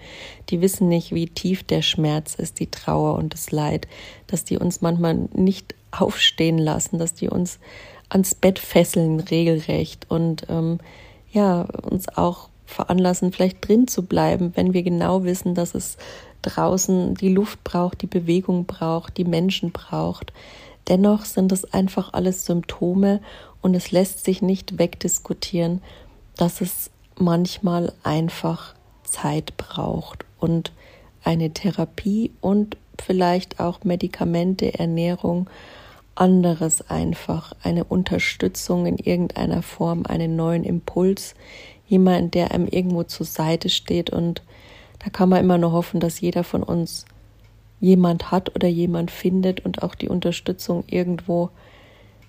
Die 0.51 0.61
wissen 0.61 0.91
nicht, 0.91 1.15
wie 1.15 1.27
tief 1.27 1.63
der 1.63 1.81
Schmerz 1.81 2.35
ist, 2.35 2.61
die 2.61 2.71
Trauer 2.71 3.15
und 3.15 3.33
das 3.33 3.51
Leid, 3.51 3.89
dass 4.27 4.45
die 4.45 4.59
uns 4.59 4.83
manchmal 4.83 5.15
nicht 5.33 5.75
aufstehen 5.91 6.59
lassen, 6.59 6.99
dass 6.99 7.15
die 7.15 7.31
uns 7.31 7.59
ans 8.11 8.35
Bett 8.35 8.59
fesseln, 8.59 9.21
regelrecht 9.21 10.11
und 10.11 10.47
ähm, 10.51 10.79
ja, 11.33 11.63
uns 11.83 12.09
auch 12.09 12.49
veranlassen, 12.67 13.33
vielleicht 13.33 13.67
drin 13.67 13.89
zu 13.89 14.05
bleiben, 14.05 14.53
wenn 14.55 14.73
wir 14.73 14.83
genau 14.83 15.25
wissen, 15.25 15.55
dass 15.55 15.75
es 15.75 15.97
draußen 16.43 17.15
die 17.15 17.29
Luft 17.29 17.63
braucht, 17.65 18.03
die 18.03 18.07
Bewegung 18.07 18.67
braucht, 18.67 19.17
die 19.17 19.25
Menschen 19.25 19.73
braucht. 19.73 20.33
Dennoch 20.89 21.25
sind 21.25 21.53
es 21.53 21.73
einfach 21.73 22.13
alles 22.13 22.45
Symptome 22.45 23.21
und 23.61 23.75
es 23.75 23.93
lässt 23.93 24.25
sich 24.25 24.43
nicht 24.43 24.79
wegdiskutieren, 24.79 25.81
dass 26.37 26.61
es 26.61 26.91
manchmal 27.17 27.93
einfach 28.03 28.75
Zeit 29.05 29.57
braucht 29.57 30.25
und 30.39 30.73
eine 31.23 31.51
Therapie 31.53 32.33
und 32.41 32.77
vielleicht 33.01 33.61
auch 33.61 33.85
Medikamente, 33.85 34.79
Ernährung 34.79 35.49
anderes 36.15 36.89
einfach, 36.89 37.53
eine 37.63 37.85
Unterstützung 37.85 38.87
in 38.87 38.99
irgendeiner 38.99 39.63
Form, 39.63 40.05
einen 40.07 40.37
neuen 40.37 40.65
Impuls, 40.65 41.35
jemand, 41.87 42.35
der 42.35 42.53
einem 42.53 42.67
irgendwo 42.69 43.03
zur 43.03 43.27
Seite 43.27 43.69
steht. 43.69 44.11
Und 44.11 44.43
da 44.99 45.11
kann 45.11 45.29
man 45.29 45.41
immer 45.41 45.59
nur 45.59 45.73
hoffen, 45.73 46.01
dass 46.01 46.21
jeder 46.21 46.45
von 46.45 46.63
uns 46.63 47.07
jemand 47.81 48.31
hat 48.31 48.55
oder 48.55 48.69
jemand 48.69 49.11
findet 49.11 49.65
und 49.65 49.83
auch 49.83 49.95
die 49.95 50.09
Unterstützung 50.09 50.85
irgendwo, 50.87 51.51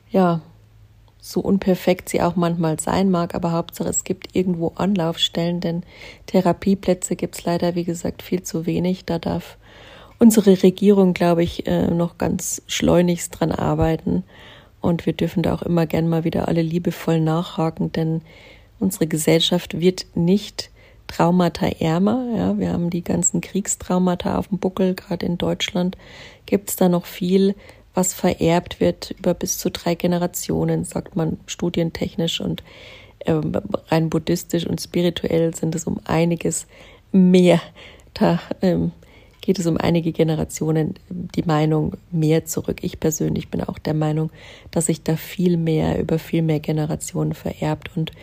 ja, 0.10 0.42
so 1.20 1.40
unperfekt 1.40 2.10
sie 2.10 2.22
auch 2.22 2.36
manchmal 2.36 2.82
sein 2.82 3.10
mag, 3.10 3.34
aber 3.34 3.54
Hauptsache 3.54 3.88
es 3.88 4.04
gibt 4.04 4.36
irgendwo 4.36 4.74
Anlaufstellen, 4.76 5.62
denn 5.62 5.84
Therapieplätze 6.26 7.16
gibt 7.16 7.36
es 7.36 7.46
leider, 7.46 7.76
wie 7.76 7.86
gesagt, 7.86 8.22
viel 8.22 8.44
zu 8.44 8.66
wenig. 8.66 9.06
Da 9.06 9.20
darf 9.20 9.58
unsere 10.24 10.64
Regierung, 10.64 11.14
glaube 11.14 11.44
ich, 11.44 11.68
äh, 11.68 11.88
noch 11.88 12.18
ganz 12.18 12.62
schleunigst 12.68 13.38
dran 13.38 13.52
arbeiten. 13.52 14.24
Und 14.80 15.06
wir 15.06 15.12
dürfen 15.12 15.44
da 15.44 15.54
auch 15.54 15.64
immer 15.64 15.86
gern 15.86 16.08
mal 16.08 16.24
wieder 16.24 16.48
alle 16.48 16.62
liebevoll 16.62 17.20
nachhaken, 17.20 17.92
denn 17.92 18.22
unsere 18.80 19.06
Gesellschaft 19.06 19.82
wird 19.82 20.06
nicht 20.16 20.70
Traumata 21.08 21.68
ärmer. 21.68 22.26
Ja, 22.38 22.58
wir 22.58 22.72
haben 22.72 22.90
die 22.90 23.04
ganzen 23.04 23.42
Kriegstraumata 23.42 24.38
auf 24.38 24.48
dem 24.48 24.60
Buckel, 24.60 24.96
gerade 24.96 25.26
in 25.26 25.38
Deutschland 25.38 25.98
gibt 26.46 26.70
es 26.70 26.78
da 26.78 26.88
noch 26.88 27.06
viel, 27.06 27.54
was 27.94 28.14
vererbt 28.14 28.80
wird 28.80 29.12
über 29.20 29.34
bis 29.34 29.58
zu 29.58 29.72
drei 29.72 29.94
Generationen, 29.94 30.86
sagt 30.86 31.18
man 31.18 31.38
studientechnisch 31.48 32.40
und 32.40 32.64
äh, 33.20 33.42
rein 33.90 34.10
buddhistisch 34.10 34.66
und 34.68 34.80
spirituell 34.80 35.54
sind 35.54 35.76
es 35.76 35.84
um 35.84 36.00
einiges 36.06 36.66
mehr. 37.12 37.60
Da 38.14 38.40
ähm, 38.62 38.94
geht 39.44 39.60
es 39.60 39.68
um 39.68 39.76
einige 39.76 40.14
Generationen 40.14 40.94
die 41.10 41.44
Meinung 41.44 41.98
mehr 42.12 42.46
zurück. 42.46 42.78
Ich 42.82 43.02
persönlich 43.02 43.50
bin 43.50 43.62
auch 43.62 43.78
der 43.78 43.94
Meinung, 43.94 44.32
dass 44.72 44.86
sich 44.86 45.04
da 45.04 45.18
viel 45.18 45.58
mehr 45.58 46.00
über 46.00 46.18
viel 46.18 46.42
mehr 46.42 46.62
Generationen 46.62 47.34
vererbt 47.34 47.92
und 47.96 48.14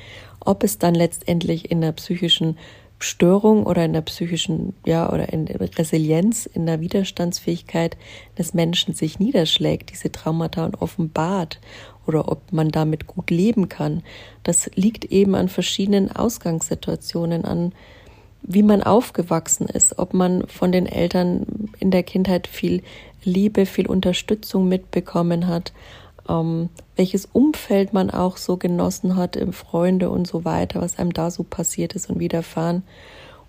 ob 0.40 0.64
es 0.64 0.78
dann 0.78 0.94
letztendlich 0.94 1.70
in 1.70 1.82
der 1.82 1.92
psychischen 1.92 2.56
Störung 2.98 3.66
oder 3.66 3.84
in 3.84 3.92
der 3.92 4.00
psychischen, 4.00 4.72
ja, 4.86 5.12
oder 5.12 5.30
in 5.30 5.44
der 5.44 5.60
Resilienz, 5.60 6.46
in 6.46 6.64
der 6.64 6.80
Widerstandsfähigkeit 6.80 7.98
des 8.38 8.54
Menschen 8.54 8.94
sich 8.94 9.18
niederschlägt, 9.18 9.90
diese 9.90 10.10
Traumata 10.10 10.64
und 10.64 10.80
offenbart 10.80 11.60
oder 12.06 12.32
ob 12.32 12.50
man 12.50 12.70
damit 12.70 13.06
gut 13.06 13.30
leben 13.30 13.68
kann. 13.68 14.02
Das 14.42 14.70
liegt 14.74 15.04
eben 15.04 15.34
an 15.34 15.50
verschiedenen 15.50 16.10
Ausgangssituationen, 16.10 17.44
an 17.44 17.72
wie 18.42 18.62
man 18.62 18.82
aufgewachsen 18.82 19.66
ist, 19.66 19.98
ob 19.98 20.14
man 20.14 20.46
von 20.48 20.72
den 20.72 20.86
Eltern 20.86 21.70
in 21.78 21.90
der 21.90 22.02
Kindheit 22.02 22.46
viel 22.46 22.82
Liebe, 23.22 23.66
viel 23.66 23.86
Unterstützung 23.86 24.68
mitbekommen 24.68 25.46
hat, 25.46 25.72
ähm, 26.28 26.70
welches 26.96 27.26
Umfeld 27.26 27.92
man 27.92 28.10
auch 28.10 28.36
so 28.36 28.56
genossen 28.56 29.16
hat, 29.16 29.36
im 29.36 29.52
Freunde 29.52 30.10
und 30.10 30.26
so 30.26 30.44
weiter, 30.44 30.80
was 30.80 30.98
einem 30.98 31.12
da 31.12 31.30
so 31.30 31.42
passiert 31.42 31.94
ist 31.94 32.08
und 32.08 32.18
widerfahren. 32.18 32.82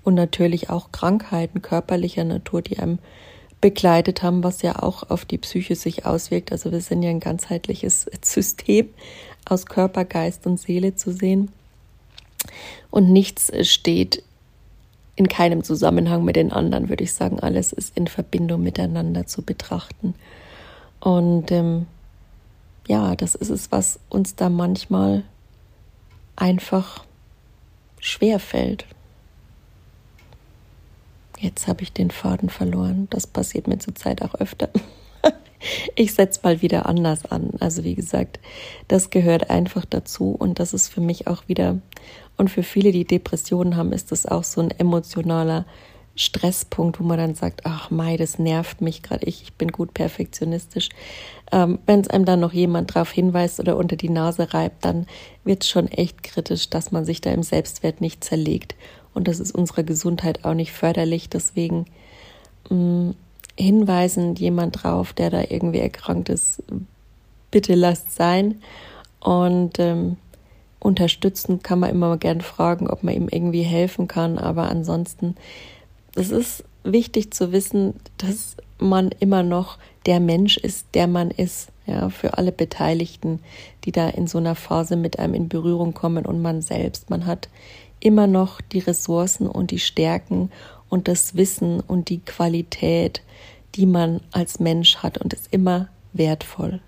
Und 0.03 0.15
natürlich 0.15 0.69
auch 0.69 0.91
Krankheiten 0.91 1.61
körperlicher 1.61 2.23
Natur, 2.23 2.61
die 2.61 2.79
einem 2.79 2.97
begleitet 3.61 4.23
haben, 4.23 4.43
was 4.43 4.63
ja 4.63 4.81
auch 4.81 5.09
auf 5.09 5.23
die 5.23 5.37
Psyche 5.37 5.75
sich 5.75 6.05
auswirkt. 6.05 6.51
Also 6.51 6.71
wir 6.71 6.81
sind 6.81 7.03
ja 7.03 7.11
ein 7.11 7.19
ganzheitliches 7.19 8.07
System 8.23 8.89
aus 9.45 9.67
Körper, 9.67 10.03
Geist 10.03 10.47
und 10.47 10.59
Seele 10.59 10.95
zu 10.95 11.11
sehen. 11.11 11.51
Und 12.89 13.11
nichts 13.11 13.51
steht 13.69 14.23
in 15.15 15.27
keinem 15.27 15.63
Zusammenhang 15.63 16.23
mit 16.23 16.35
den 16.35 16.51
anderen, 16.51 16.89
würde 16.89 17.03
ich 17.03 17.13
sagen. 17.13 17.39
Alles 17.39 17.73
ist 17.73 17.97
in 17.97 18.07
Verbindung 18.07 18.63
miteinander 18.63 19.27
zu 19.27 19.41
betrachten. 19.41 20.15
Und 20.99 21.51
ähm, 21.51 21.87
ja, 22.87 23.15
das 23.15 23.35
ist 23.35 23.49
es, 23.49 23.71
was 23.71 23.99
uns 24.09 24.35
da 24.35 24.49
manchmal 24.49 25.23
einfach 26.35 27.05
schwer 27.99 28.39
fällt. 28.39 28.85
Jetzt 31.39 31.67
habe 31.67 31.83
ich 31.83 31.91
den 31.91 32.11
Faden 32.11 32.49
verloren. 32.49 33.07
Das 33.09 33.25
passiert 33.25 33.67
mir 33.67 33.79
zurzeit 33.79 34.21
auch 34.21 34.35
öfter. 34.35 34.69
ich 35.95 36.13
setze 36.13 36.41
mal 36.43 36.61
wieder 36.61 36.85
anders 36.85 37.25
an. 37.25 37.51
Also 37.59 37.83
wie 37.83 37.95
gesagt, 37.95 38.39
das 38.87 39.09
gehört 39.09 39.49
einfach 39.49 39.85
dazu 39.85 40.35
und 40.37 40.59
das 40.59 40.73
ist 40.73 40.89
für 40.89 41.01
mich 41.01 41.27
auch 41.27 41.47
wieder 41.47 41.79
und 42.37 42.49
für 42.49 42.63
viele, 42.63 42.91
die 42.91 43.05
Depressionen 43.05 43.75
haben, 43.75 43.91
ist 43.91 44.11
das 44.11 44.25
auch 44.25 44.43
so 44.43 44.61
ein 44.61 44.71
emotionaler 44.71 45.65
Stresspunkt, 46.15 46.99
wo 46.99 47.03
man 47.03 47.17
dann 47.17 47.35
sagt, 47.35 47.61
ach 47.65 47.89
Mai, 47.89 48.17
das 48.17 48.37
nervt 48.37 48.81
mich 48.81 49.01
gerade, 49.01 49.25
ich, 49.25 49.43
ich 49.43 49.53
bin 49.53 49.71
gut 49.71 49.93
perfektionistisch. 49.93 50.89
Ähm, 51.51 51.79
Wenn 51.85 52.01
es 52.01 52.09
einem 52.09 52.25
dann 52.25 52.41
noch 52.41 52.53
jemand 52.53 52.95
darauf 52.95 53.11
hinweist 53.11 53.59
oder 53.59 53.77
unter 53.77 53.95
die 53.95 54.09
Nase 54.09 54.53
reibt, 54.53 54.83
dann 54.85 55.07
wird 55.43 55.63
es 55.63 55.69
schon 55.69 55.87
echt 55.87 56.23
kritisch, 56.23 56.69
dass 56.69 56.91
man 56.91 57.05
sich 57.05 57.21
da 57.21 57.31
im 57.31 57.43
Selbstwert 57.43 58.01
nicht 58.01 58.23
zerlegt. 58.23 58.75
Und 59.13 59.27
das 59.27 59.39
ist 59.39 59.53
unserer 59.53 59.83
Gesundheit 59.83 60.45
auch 60.45 60.53
nicht 60.53 60.71
förderlich. 60.71 61.29
Deswegen 61.29 61.85
mh, 62.69 62.75
mm, 62.75 63.15
hinweisen 63.57 64.35
jemand 64.35 64.83
drauf, 64.83 65.13
der 65.13 65.29
da 65.29 65.41
irgendwie 65.49 65.79
erkrankt 65.79 66.29
ist, 66.29 66.63
bitte 67.51 67.75
lasst 67.75 68.11
sein. 68.11 68.61
Und 69.19 69.79
ähm, 69.79 70.17
unterstützen 70.81 71.61
kann 71.61 71.79
man 71.79 71.91
immer 71.91 72.17
gern 72.17 72.41
fragen, 72.41 72.89
ob 72.89 73.03
man 73.03 73.13
ihm 73.13 73.29
irgendwie 73.29 73.61
helfen 73.61 74.07
kann. 74.07 74.37
Aber 74.37 74.69
ansonsten, 74.69 75.35
es 76.15 76.31
ist 76.31 76.63
wichtig 76.83 77.31
zu 77.31 77.51
wissen, 77.51 77.93
dass 78.17 78.57
man 78.79 79.11
immer 79.19 79.43
noch 79.43 79.77
der 80.05 80.19
Mensch 80.19 80.57
ist, 80.57 80.87
der 80.93 81.07
man 81.07 81.31
ist. 81.31 81.69
Ja, 81.87 82.09
für 82.09 82.37
alle 82.37 82.51
Beteiligten, 82.51 83.39
die 83.83 83.91
da 83.91 84.07
in 84.07 84.27
so 84.27 84.37
einer 84.37 84.55
Phase 84.55 84.95
mit 84.95 85.19
einem 85.19 85.33
in 85.33 85.49
Berührung 85.49 85.93
kommen 85.93 86.25
und 86.25 86.41
man 86.41 86.61
selbst. 86.61 87.09
Man 87.09 87.25
hat 87.25 87.49
immer 87.99 88.27
noch 88.27 88.61
die 88.61 88.79
Ressourcen 88.79 89.47
und 89.47 89.71
die 89.71 89.79
Stärken 89.79 90.51
und 90.89 91.07
das 91.07 91.35
Wissen 91.35 91.79
und 91.79 92.09
die 92.09 92.19
Qualität, 92.19 93.23
die 93.75 93.85
man 93.85 94.21
als 94.31 94.59
Mensch 94.59 94.97
hat 94.97 95.17
und 95.17 95.33
ist 95.33 95.47
immer 95.51 95.87
wertvoll. 96.13 96.81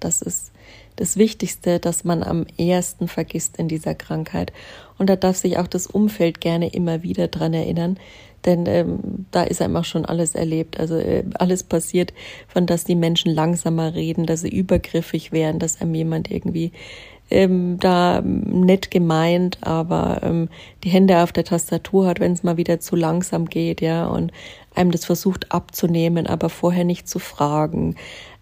Das 0.00 0.22
ist 0.22 0.51
das 0.96 1.16
Wichtigste, 1.16 1.78
das 1.78 2.04
man 2.04 2.22
am 2.22 2.46
ersten 2.58 3.08
vergisst 3.08 3.56
in 3.56 3.68
dieser 3.68 3.94
Krankheit. 3.94 4.52
Und 4.98 5.08
da 5.08 5.16
darf 5.16 5.36
sich 5.36 5.58
auch 5.58 5.66
das 5.66 5.86
Umfeld 5.86 6.40
gerne 6.40 6.68
immer 6.72 7.02
wieder 7.02 7.28
dran 7.28 7.54
erinnern, 7.54 7.98
denn 8.44 8.66
ähm, 8.66 9.26
da 9.30 9.42
ist 9.44 9.62
einem 9.62 9.76
auch 9.76 9.84
schon 9.84 10.04
alles 10.04 10.34
erlebt. 10.34 10.78
Also 10.78 10.96
äh, 10.96 11.24
alles 11.34 11.62
passiert, 11.62 12.12
von 12.48 12.66
dass 12.66 12.84
die 12.84 12.96
Menschen 12.96 13.32
langsamer 13.32 13.94
reden, 13.94 14.26
dass 14.26 14.40
sie 14.40 14.48
übergriffig 14.48 15.32
werden, 15.32 15.58
dass 15.58 15.80
einem 15.80 15.94
jemand 15.94 16.30
irgendwie 16.30 16.72
ähm, 17.30 17.78
da 17.78 18.20
nett 18.20 18.90
gemeint, 18.90 19.58
aber 19.62 20.20
ähm, 20.22 20.48
die 20.84 20.90
Hände 20.90 21.22
auf 21.22 21.32
der 21.32 21.44
Tastatur 21.44 22.06
hat, 22.06 22.20
wenn 22.20 22.32
es 22.32 22.42
mal 22.42 22.56
wieder 22.56 22.78
zu 22.78 22.94
langsam 22.94 23.46
geht, 23.46 23.80
ja, 23.80 24.06
und 24.06 24.32
einem 24.74 24.90
das 24.90 25.04
versucht 25.04 25.50
abzunehmen, 25.50 26.26
aber 26.26 26.50
vorher 26.50 26.84
nicht 26.84 27.08
zu 27.08 27.18
fragen. 27.18 27.96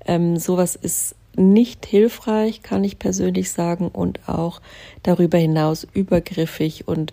Ähm, 0.06 0.36
sowas 0.38 0.76
ist 0.76 1.14
nicht 1.36 1.86
hilfreich, 1.86 2.62
kann 2.62 2.84
ich 2.84 2.98
persönlich 2.98 3.50
sagen, 3.50 3.88
und 3.88 4.28
auch 4.28 4.60
darüber 5.02 5.38
hinaus 5.38 5.86
übergriffig 5.92 6.88
und 6.88 7.12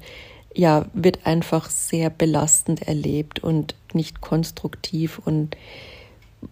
ja, 0.55 0.85
wird 0.93 1.25
einfach 1.25 1.69
sehr 1.69 2.09
belastend 2.09 2.87
erlebt 2.87 3.39
und 3.43 3.75
nicht 3.93 4.21
konstruktiv 4.21 5.19
und 5.23 5.55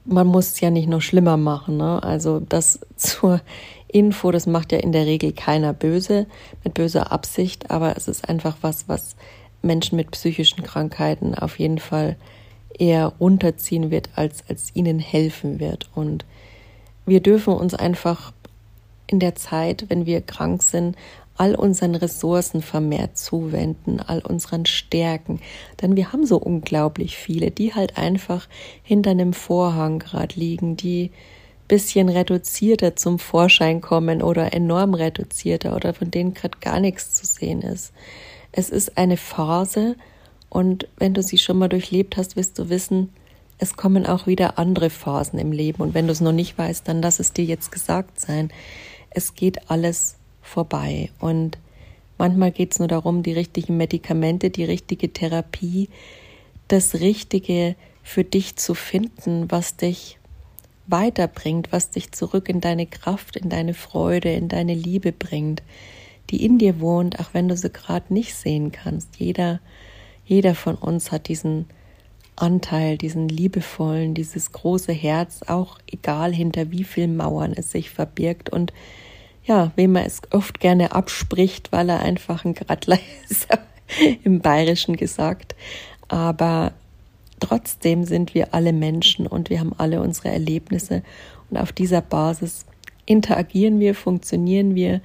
man 0.03 0.27
muss 0.27 0.53
es 0.53 0.59
ja 0.61 0.69
nicht 0.69 0.87
noch 0.87 1.01
schlimmer 1.01 1.37
machen. 1.37 1.77
Ne? 1.77 2.01
Also 2.03 2.39
das 2.39 2.79
zur 2.95 3.41
Info, 3.87 4.31
das 4.31 4.45
macht 4.45 4.71
ja 4.71 4.79
in 4.79 4.91
der 4.91 5.05
Regel 5.05 5.31
keiner 5.31 5.73
böse, 5.73 6.27
mit 6.63 6.73
böser 6.73 7.11
Absicht, 7.11 7.71
aber 7.71 7.95
es 7.97 8.07
ist 8.07 8.27
einfach 8.27 8.57
was, 8.61 8.87
was 8.87 9.15
Menschen 9.61 9.95
mit 9.95 10.11
psychischen 10.11 10.63
Krankheiten 10.63 11.33
auf 11.33 11.59
jeden 11.59 11.79
Fall 11.79 12.17
eher 12.77 13.13
runterziehen 13.19 13.89
wird, 13.89 14.09
als, 14.15 14.43
als 14.49 14.75
ihnen 14.75 14.99
helfen 14.99 15.59
wird. 15.59 15.89
Und 15.95 16.25
wir 17.05 17.21
dürfen 17.21 17.53
uns 17.53 17.73
einfach 17.73 18.33
in 19.07 19.19
der 19.19 19.35
Zeit, 19.35 19.85
wenn 19.89 20.05
wir 20.05 20.21
krank 20.21 20.63
sind, 20.63 20.95
all 21.37 21.55
unseren 21.55 21.95
Ressourcen 21.95 22.61
vermehrt 22.61 23.17
zuwenden, 23.17 23.99
all 23.99 24.19
unseren 24.19 24.65
Stärken. 24.65 25.41
Denn 25.81 25.95
wir 25.95 26.13
haben 26.13 26.25
so 26.25 26.37
unglaublich 26.37 27.17
viele, 27.17 27.51
die 27.51 27.73
halt 27.73 27.97
einfach 27.97 28.47
hinter 28.83 29.11
einem 29.11 29.33
Vorhang 29.33 29.99
gerade 29.99 30.39
liegen, 30.39 30.77
die 30.77 31.11
bisschen 31.67 32.09
reduzierter 32.09 32.95
zum 32.95 33.19
Vorschein 33.19 33.81
kommen 33.81 34.21
oder 34.21 34.53
enorm 34.53 34.93
reduzierter 34.93 35.75
oder 35.75 35.93
von 35.93 36.11
denen 36.11 36.33
gerade 36.33 36.57
gar 36.61 36.79
nichts 36.79 37.15
zu 37.15 37.25
sehen 37.25 37.61
ist. 37.61 37.91
Es 38.51 38.69
ist 38.69 38.97
eine 38.97 39.17
Phase 39.17 39.95
und 40.49 40.87
wenn 40.97 41.13
du 41.13 41.23
sie 41.23 41.37
schon 41.37 41.57
mal 41.57 41.67
durchlebt 41.67 42.17
hast, 42.17 42.35
wirst 42.35 42.59
du 42.59 42.69
wissen, 42.69 43.09
es 43.57 43.75
kommen 43.75 44.05
auch 44.05 44.27
wieder 44.27 44.59
andere 44.59 44.89
Phasen 44.89 45.39
im 45.39 45.51
Leben 45.51 45.81
und 45.81 45.93
wenn 45.93 46.07
du 46.07 46.11
es 46.11 46.21
noch 46.21 46.31
nicht 46.31 46.57
weißt, 46.57 46.87
dann 46.87 47.01
lass 47.01 47.19
es 47.19 47.33
dir 47.33 47.45
jetzt 47.45 47.71
gesagt 47.71 48.19
sein. 48.19 48.51
Es 49.09 49.33
geht 49.33 49.69
alles 49.71 50.17
vorbei. 50.41 51.09
Und 51.19 51.57
manchmal 52.17 52.51
geht 52.51 52.73
es 52.73 52.79
nur 52.79 52.87
darum, 52.87 53.23
die 53.23 53.33
richtigen 53.33 53.77
Medikamente, 53.77 54.49
die 54.49 54.65
richtige 54.65 55.11
Therapie, 55.11 55.89
das 56.67 56.95
Richtige 56.95 57.75
für 58.03 58.23
dich 58.23 58.55
zu 58.57 58.73
finden, 58.73 59.49
was 59.49 59.77
dich 59.77 60.19
weiterbringt, 60.87 61.71
was 61.71 61.89
dich 61.89 62.11
zurück 62.11 62.49
in 62.49 62.61
deine 62.61 62.85
Kraft, 62.85 63.37
in 63.37 63.49
deine 63.49 63.73
Freude, 63.73 64.31
in 64.33 64.49
deine 64.49 64.73
Liebe 64.73 65.11
bringt, 65.11 65.63
die 66.29 66.45
in 66.45 66.57
dir 66.57 66.79
wohnt, 66.79 67.19
auch 67.19 67.33
wenn 67.33 67.47
du 67.47 67.55
sie 67.55 67.69
gerade 67.69 68.13
nicht 68.13 68.35
sehen 68.35 68.71
kannst. 68.71 69.17
Jeder, 69.17 69.59
jeder 70.25 70.55
von 70.55 70.75
uns 70.75 71.11
hat 71.11 71.27
diesen 71.27 71.65
Anteil, 72.35 72.97
diesen 72.97 73.29
liebevollen, 73.29 74.13
dieses 74.13 74.51
große 74.51 74.91
Herz, 74.91 75.41
auch 75.47 75.79
egal 75.91 76.33
hinter 76.33 76.71
wie 76.71 76.83
vielen 76.83 77.15
Mauern 77.15 77.53
es 77.55 77.71
sich 77.71 77.89
verbirgt 77.89 78.49
und 78.49 78.73
ja, 79.45 79.71
wem 79.75 79.93
man 79.93 80.05
es 80.05 80.21
oft 80.31 80.59
gerne 80.59 80.91
abspricht, 80.93 81.71
weil 81.71 81.89
er 81.89 81.99
einfach 81.99 82.45
ein 82.45 82.55
Gradler 82.55 82.99
ist, 83.29 83.47
im 84.23 84.41
Bayerischen 84.41 84.97
gesagt. 84.97 85.55
Aber 86.07 86.73
trotzdem 87.39 88.03
sind 88.03 88.33
wir 88.33 88.53
alle 88.53 88.73
Menschen 88.73 89.27
und 89.27 89.49
wir 89.49 89.59
haben 89.59 89.73
alle 89.77 90.01
unsere 90.01 90.29
Erlebnisse 90.29 91.03
und 91.49 91.57
auf 91.57 91.71
dieser 91.71 92.01
Basis 92.01 92.65
interagieren 93.05 93.79
wir, 93.79 93.93
funktionieren 93.93 94.75
wir, 94.75 95.01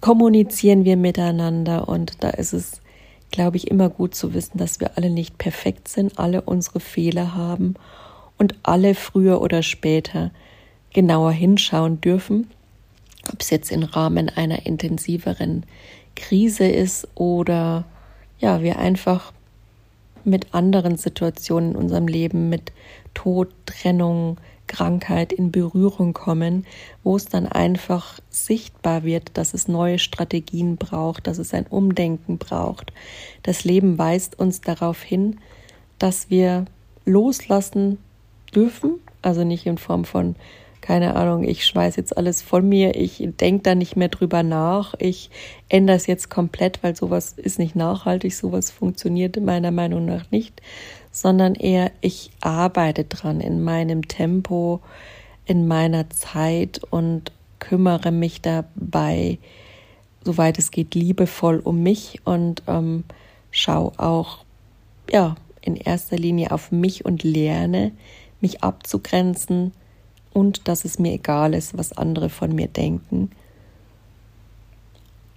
kommunizieren 0.00 0.84
wir 0.84 0.96
miteinander 0.96 1.88
und 1.88 2.22
da 2.22 2.30
ist 2.30 2.52
es, 2.52 2.82
glaube 3.36 3.58
ich, 3.58 3.70
immer 3.70 3.90
gut 3.90 4.14
zu 4.14 4.32
wissen, 4.32 4.56
dass 4.56 4.80
wir 4.80 4.96
alle 4.96 5.10
nicht 5.10 5.36
perfekt 5.36 5.88
sind, 5.88 6.18
alle 6.18 6.40
unsere 6.40 6.80
Fehler 6.80 7.34
haben 7.34 7.74
und 8.38 8.54
alle 8.62 8.94
früher 8.94 9.42
oder 9.42 9.62
später 9.62 10.30
genauer 10.92 11.32
hinschauen 11.32 12.00
dürfen 12.00 12.48
ob 13.32 13.40
es 13.40 13.50
jetzt 13.50 13.70
im 13.72 13.82
Rahmen 13.82 14.28
einer 14.28 14.66
intensiveren 14.66 15.64
Krise 16.14 16.66
ist 16.66 17.08
oder 17.14 17.84
ja, 18.38 18.62
wir 18.62 18.78
einfach 18.78 19.32
mit 20.24 20.54
anderen 20.54 20.96
Situationen 20.96 21.72
in 21.72 21.76
unserem 21.76 22.08
Leben, 22.08 22.48
mit 22.48 22.72
Tod, 23.14 23.48
Trennung, 23.64 24.38
Krankheit 24.66 25.32
in 25.32 25.52
Berührung 25.52 26.12
kommen, 26.12 26.66
wo 27.02 27.16
es 27.16 27.26
dann 27.26 27.46
einfach 27.46 28.20
sichtbar 28.30 29.04
wird, 29.04 29.30
dass 29.34 29.54
es 29.54 29.68
neue 29.68 29.98
Strategien 29.98 30.76
braucht, 30.76 31.26
dass 31.26 31.38
es 31.38 31.54
ein 31.54 31.66
Umdenken 31.66 32.38
braucht. 32.38 32.92
Das 33.42 33.64
Leben 33.64 33.98
weist 33.98 34.38
uns 34.38 34.60
darauf 34.60 35.02
hin, 35.02 35.38
dass 35.98 36.30
wir 36.30 36.66
loslassen 37.04 37.98
dürfen, 38.54 39.00
also 39.22 39.44
nicht 39.44 39.66
in 39.66 39.78
Form 39.78 40.04
von 40.04 40.36
keine 40.86 41.16
Ahnung, 41.16 41.42
ich 41.42 41.66
schmeiß 41.66 41.96
jetzt 41.96 42.16
alles 42.16 42.42
von 42.42 42.68
mir, 42.68 42.94
ich 42.94 43.16
denke 43.40 43.62
da 43.64 43.74
nicht 43.74 43.96
mehr 43.96 44.08
drüber 44.08 44.44
nach, 44.44 44.94
ich 45.00 45.30
ändere 45.68 45.96
es 45.96 46.06
jetzt 46.06 46.30
komplett, 46.30 46.80
weil 46.84 46.94
sowas 46.94 47.32
ist 47.32 47.58
nicht 47.58 47.74
nachhaltig, 47.74 48.32
sowas 48.32 48.70
funktioniert 48.70 49.40
meiner 49.40 49.72
Meinung 49.72 50.04
nach 50.04 50.30
nicht, 50.30 50.62
sondern 51.16 51.54
eher 51.54 51.92
ich 52.02 52.30
arbeite 52.42 53.04
dran 53.04 53.40
in 53.40 53.64
meinem 53.64 54.06
Tempo, 54.06 54.80
in 55.46 55.66
meiner 55.66 56.10
Zeit 56.10 56.82
und 56.90 57.32
kümmere 57.58 58.12
mich 58.12 58.42
dabei, 58.42 59.38
soweit 60.24 60.58
es 60.58 60.70
geht, 60.70 60.94
liebevoll 60.94 61.60
um 61.60 61.82
mich 61.82 62.20
und 62.24 62.62
ähm, 62.66 63.04
schaue 63.50 63.98
auch, 63.98 64.44
ja, 65.10 65.36
in 65.62 65.76
erster 65.76 66.18
Linie 66.18 66.50
auf 66.50 66.70
mich 66.70 67.06
und 67.06 67.22
lerne, 67.22 67.92
mich 68.42 68.62
abzugrenzen, 68.62 69.72
und 70.34 70.68
dass 70.68 70.84
es 70.84 70.98
mir 70.98 71.14
egal 71.14 71.54
ist, 71.54 71.78
was 71.78 71.96
andere 71.96 72.28
von 72.28 72.54
mir 72.54 72.68
denken. 72.68 73.30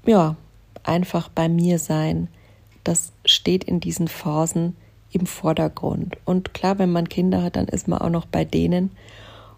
Ja, 0.05 0.35
einfach 0.83 1.29
bei 1.29 1.47
mir 1.47 1.79
sein, 1.79 2.27
das 2.83 3.13
steht 3.23 3.63
in 3.63 3.79
diesen 3.79 4.09
Phasen 4.09 4.75
im 5.11 5.25
Vordergrund. 5.25 6.17
Und 6.25 6.53
klar, 6.53 6.79
wenn 6.79 6.91
man 6.91 7.09
Kinder 7.09 7.43
hat, 7.43 7.55
dann 7.55 7.67
ist 7.67 7.87
man 7.87 7.99
auch 7.99 8.09
noch 8.09 8.25
bei 8.25 8.45
denen 8.45 8.91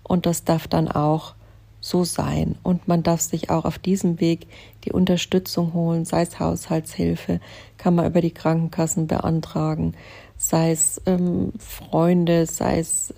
und 0.04 0.26
das 0.26 0.44
darf 0.44 0.68
dann 0.68 0.88
auch 0.88 1.34
so 1.82 2.04
sein. 2.04 2.56
Und 2.64 2.88
man 2.88 3.04
darf 3.04 3.22
sich 3.22 3.50
auch 3.50 3.66
auf 3.66 3.80
diesem 3.80 4.20
Weg 4.20 4.48
die 4.86 4.92
Unterstützung 4.92 5.74
holen, 5.74 6.06
sei 6.06 6.22
es 6.22 6.40
Haushaltshilfe, 6.40 7.40
kann 7.78 7.96
man 7.96 8.06
über 8.06 8.22
die 8.22 8.32
Krankenkassen 8.32 9.08
beantragen, 9.08 9.96
sei 10.38 10.72
es 10.72 11.02
ähm, 11.06 11.52
Freunde, 11.58 12.46
sei 12.46 12.80
es 12.80 13.14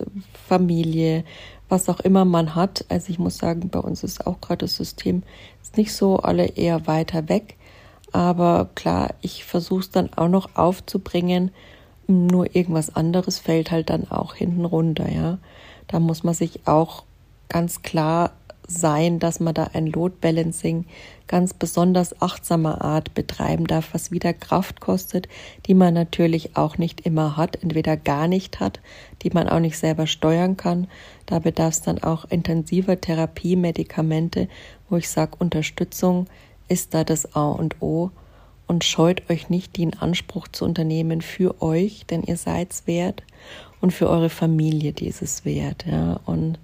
Familie, 0.48 1.24
was 1.68 1.88
auch 1.88 2.00
immer 2.00 2.24
man 2.24 2.54
hat. 2.54 2.84
Also 2.88 3.10
ich 3.10 3.18
muss 3.18 3.38
sagen, 3.38 3.68
bei 3.68 3.78
uns 3.78 4.02
ist 4.02 4.26
auch 4.26 4.40
gerade 4.40 4.64
das 4.64 4.76
System 4.76 5.22
ist 5.62 5.76
nicht 5.76 5.92
so 5.92 6.18
alle 6.18 6.46
eher 6.46 6.86
weiter 6.86 7.28
weg. 7.28 7.56
Aber 8.12 8.70
klar, 8.74 9.14
ich 9.22 9.44
versuche 9.44 9.80
es 9.80 9.90
dann 9.90 10.12
auch 10.14 10.28
noch 10.28 10.54
aufzubringen. 10.54 11.50
Nur 12.06 12.54
irgendwas 12.54 12.94
anderes 12.94 13.38
fällt 13.38 13.70
halt 13.70 13.90
dann 13.90 14.10
auch 14.10 14.34
hinten 14.34 14.64
runter, 14.64 15.10
ja. 15.10 15.38
Da 15.86 16.00
muss 16.00 16.22
man 16.22 16.34
sich 16.34 16.66
auch 16.66 17.04
ganz 17.48 17.82
klar 17.82 18.32
sein, 18.66 19.18
dass 19.18 19.40
man 19.40 19.54
da 19.54 19.70
ein 19.74 19.86
Load 19.86 20.16
Balancing 20.20 20.86
ganz 21.26 21.54
besonders 21.54 22.20
achtsamer 22.20 22.82
Art 22.82 23.14
betreiben 23.14 23.66
darf, 23.66 23.90
was 23.92 24.10
wieder 24.10 24.32
Kraft 24.32 24.80
kostet, 24.80 25.28
die 25.66 25.74
man 25.74 25.94
natürlich 25.94 26.56
auch 26.56 26.78
nicht 26.78 27.02
immer 27.02 27.36
hat, 27.36 27.62
entweder 27.62 27.96
gar 27.96 28.28
nicht 28.28 28.60
hat, 28.60 28.80
die 29.22 29.30
man 29.30 29.48
auch 29.48 29.60
nicht 29.60 29.78
selber 29.78 30.06
steuern 30.06 30.56
kann. 30.56 30.88
Da 31.26 31.38
bedarf 31.38 31.74
es 31.74 31.82
dann 31.82 32.02
auch 32.02 32.24
intensiver 32.26 33.00
Therapie, 33.00 33.56
Medikamente, 33.56 34.48
wo 34.88 34.96
ich 34.96 35.08
sage, 35.08 35.32
Unterstützung 35.38 36.26
ist 36.68 36.94
da 36.94 37.04
das 37.04 37.34
A 37.34 37.50
und 37.50 37.80
O 37.80 38.10
und 38.66 38.84
scheut 38.84 39.28
euch 39.30 39.50
nicht, 39.50 39.76
den 39.76 39.94
Anspruch 39.94 40.48
zu 40.48 40.64
unternehmen 40.64 41.20
für 41.20 41.60
euch, 41.62 42.06
denn 42.06 42.22
ihr 42.22 42.36
seid's 42.36 42.86
wert 42.86 43.22
und 43.80 43.92
für 43.92 44.08
eure 44.08 44.30
Familie 44.30 44.92
dieses 44.92 45.44
wert, 45.44 45.84
ja, 45.86 46.20
und 46.24 46.58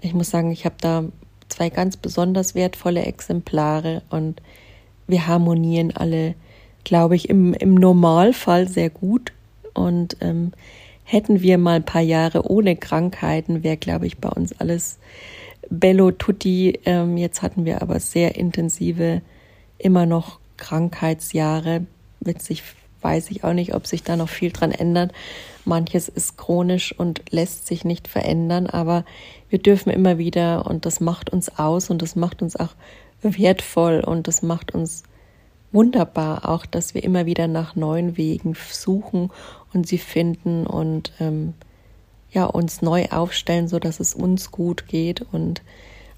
ich 0.00 0.14
muss 0.14 0.30
sagen, 0.30 0.50
ich 0.50 0.64
habe 0.64 0.76
da 0.80 1.04
zwei 1.48 1.68
ganz 1.68 1.96
besonders 1.96 2.54
wertvolle 2.54 3.04
Exemplare 3.04 4.02
und 4.10 4.40
wir 5.06 5.26
harmonieren 5.26 5.94
alle, 5.94 6.34
glaube 6.84 7.16
ich, 7.16 7.28
im, 7.28 7.52
im 7.54 7.74
Normalfall 7.74 8.68
sehr 8.68 8.90
gut. 8.90 9.32
Und 9.74 10.16
ähm, 10.20 10.52
hätten 11.04 11.42
wir 11.42 11.58
mal 11.58 11.76
ein 11.76 11.84
paar 11.84 12.00
Jahre 12.00 12.48
ohne 12.50 12.76
Krankheiten, 12.76 13.62
wäre, 13.62 13.76
glaube 13.76 14.06
ich, 14.06 14.18
bei 14.18 14.28
uns 14.28 14.58
alles 14.58 14.98
bello 15.68 16.10
tutti. 16.12 16.78
Ähm, 16.84 17.16
jetzt 17.16 17.42
hatten 17.42 17.64
wir 17.64 17.82
aber 17.82 18.00
sehr 18.00 18.36
intensive, 18.36 19.20
immer 19.78 20.06
noch 20.06 20.39
Krankheitsjahre. 20.60 21.86
Witzig 22.20 22.62
weiß 23.02 23.30
ich 23.30 23.42
auch 23.42 23.52
nicht, 23.52 23.74
ob 23.74 23.86
sich 23.86 24.04
da 24.04 24.16
noch 24.16 24.28
viel 24.28 24.52
dran 24.52 24.70
ändert. 24.70 25.12
Manches 25.64 26.08
ist 26.08 26.36
chronisch 26.36 26.96
und 26.96 27.22
lässt 27.30 27.66
sich 27.66 27.84
nicht 27.84 28.08
verändern, 28.08 28.66
aber 28.66 29.04
wir 29.48 29.58
dürfen 29.58 29.90
immer 29.90 30.18
wieder 30.18 30.66
und 30.66 30.86
das 30.86 31.00
macht 31.00 31.30
uns 31.30 31.58
aus 31.58 31.90
und 31.90 32.02
das 32.02 32.16
macht 32.16 32.42
uns 32.42 32.56
auch 32.56 32.74
wertvoll 33.22 34.00
und 34.00 34.28
das 34.28 34.42
macht 34.42 34.74
uns 34.74 35.02
wunderbar 35.72 36.48
auch, 36.48 36.66
dass 36.66 36.94
wir 36.94 37.04
immer 37.04 37.26
wieder 37.26 37.46
nach 37.46 37.76
neuen 37.76 38.16
Wegen 38.16 38.56
suchen 38.70 39.30
und 39.72 39.86
sie 39.86 39.98
finden 39.98 40.66
und 40.66 41.12
ähm, 41.20 41.54
ja 42.32 42.44
uns 42.46 42.82
neu 42.82 43.06
aufstellen, 43.10 43.68
so 43.68 43.78
dass 43.78 44.00
es 44.00 44.14
uns 44.14 44.50
gut 44.50 44.86
geht 44.88 45.24
und 45.32 45.62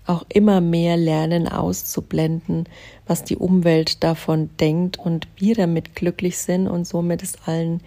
auch 0.07 0.25
immer 0.29 0.61
mehr 0.61 0.97
lernen 0.97 1.49
auszublenden, 1.49 2.69
was 3.07 3.25
die 3.25 3.37
Umwelt 3.37 4.03
davon 4.03 4.51
denkt 4.59 4.99
und 4.99 5.29
wir 5.37 5.55
damit 5.55 5.95
glücklich 5.95 6.39
sind 6.39 6.67
und 6.67 6.87
somit 6.87 7.23
es 7.23 7.37
allen 7.47 7.81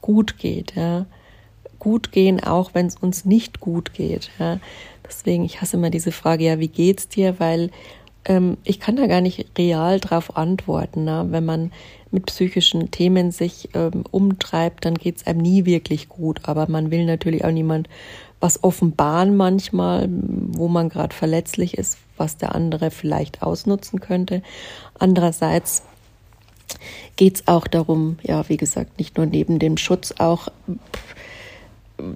gut 0.00 0.38
geht. 0.38 0.74
Ja. 0.74 1.06
Gut 1.78 2.12
gehen, 2.12 2.42
auch 2.42 2.74
wenn 2.74 2.86
es 2.86 2.96
uns 2.96 3.24
nicht 3.24 3.60
gut 3.60 3.94
geht. 3.94 4.30
Ja. 4.38 4.58
Deswegen, 5.06 5.44
ich 5.44 5.60
hasse 5.60 5.76
immer 5.76 5.90
diese 5.90 6.12
Frage, 6.12 6.44
ja, 6.44 6.58
wie 6.58 6.68
geht's 6.68 7.08
dir? 7.08 7.40
Weil 7.40 7.70
ähm, 8.24 8.58
ich 8.64 8.80
kann 8.80 8.96
da 8.96 9.06
gar 9.06 9.20
nicht 9.20 9.46
real 9.58 9.98
drauf 9.98 10.36
antworten. 10.36 11.04
Ne? 11.04 11.26
Wenn 11.30 11.44
man 11.44 11.72
mit 12.10 12.26
psychischen 12.26 12.90
Themen 12.90 13.30
sich 13.30 13.70
ähm, 13.74 14.04
umtreibt, 14.10 14.84
dann 14.84 14.94
geht's 14.94 15.26
einem 15.26 15.40
nie 15.40 15.64
wirklich 15.64 16.08
gut. 16.08 16.40
Aber 16.44 16.68
man 16.68 16.90
will 16.90 17.04
natürlich 17.04 17.44
auch 17.44 17.50
niemand 17.50 17.88
was 18.40 18.64
offenbaren 18.64 19.36
manchmal, 19.36 20.08
wo 20.10 20.68
man 20.68 20.88
gerade 20.88 21.14
verletzlich 21.14 21.76
ist, 21.76 21.98
was 22.16 22.38
der 22.38 22.54
andere 22.54 22.90
vielleicht 22.90 23.42
ausnutzen 23.42 24.00
könnte. 24.00 24.42
Andererseits 24.98 25.82
geht 27.16 27.36
es 27.36 27.48
auch 27.48 27.66
darum, 27.66 28.18
ja, 28.22 28.48
wie 28.48 28.56
gesagt, 28.56 28.98
nicht 28.98 29.16
nur 29.16 29.26
neben 29.26 29.58
dem 29.58 29.76
Schutz 29.76 30.14
auch, 30.18 30.48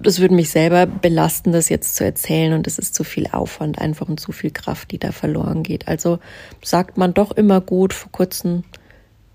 das 0.01 0.19
würde 0.19 0.33
mich 0.33 0.49
selber 0.49 0.87
belasten, 0.87 1.51
das 1.51 1.69
jetzt 1.69 1.95
zu 1.95 2.03
erzählen 2.03 2.53
und 2.53 2.65
es 2.65 2.79
ist 2.79 2.95
zu 2.95 3.03
viel 3.03 3.27
Aufwand 3.27 3.79
einfach 3.79 4.09
und 4.09 4.19
zu 4.19 4.31
viel 4.31 4.49
Kraft, 4.49 4.91
die 4.91 4.97
da 4.97 5.11
verloren 5.11 5.61
geht. 5.61 5.87
Also 5.87 6.17
sagt 6.63 6.97
man 6.97 7.13
doch 7.13 7.31
immer 7.31 7.61
gut, 7.61 7.93
vor 7.93 8.11
kurzem 8.11 8.63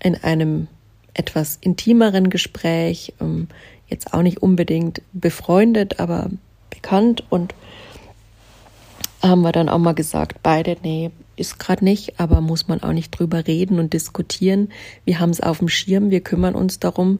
in 0.03 0.15
einem 0.15 0.67
etwas 1.13 1.57
intimeren 1.61 2.29
Gespräch, 2.29 3.13
ähm, 3.21 3.47
jetzt 3.87 4.13
auch 4.13 4.21
nicht 4.21 4.41
unbedingt 4.41 5.01
befreundet, 5.13 5.99
aber 5.99 6.29
bekannt 6.81 7.23
und 7.29 7.53
haben 9.21 9.41
wir 9.41 9.51
dann 9.51 9.69
auch 9.69 9.77
mal 9.77 9.93
gesagt, 9.93 10.41
beide, 10.41 10.77
nee, 10.81 11.11
ist 11.35 11.59
gerade 11.59 11.83
nicht, 11.83 12.19
aber 12.19 12.41
muss 12.41 12.67
man 12.67 12.81
auch 12.83 12.91
nicht 12.91 13.11
drüber 13.11 13.47
reden 13.47 13.79
und 13.79 13.93
diskutieren. 13.93 14.69
Wir 15.05 15.19
haben 15.19 15.29
es 15.29 15.41
auf 15.41 15.59
dem 15.59 15.69
Schirm, 15.69 16.09
wir 16.09 16.21
kümmern 16.21 16.55
uns 16.55 16.79
darum, 16.79 17.19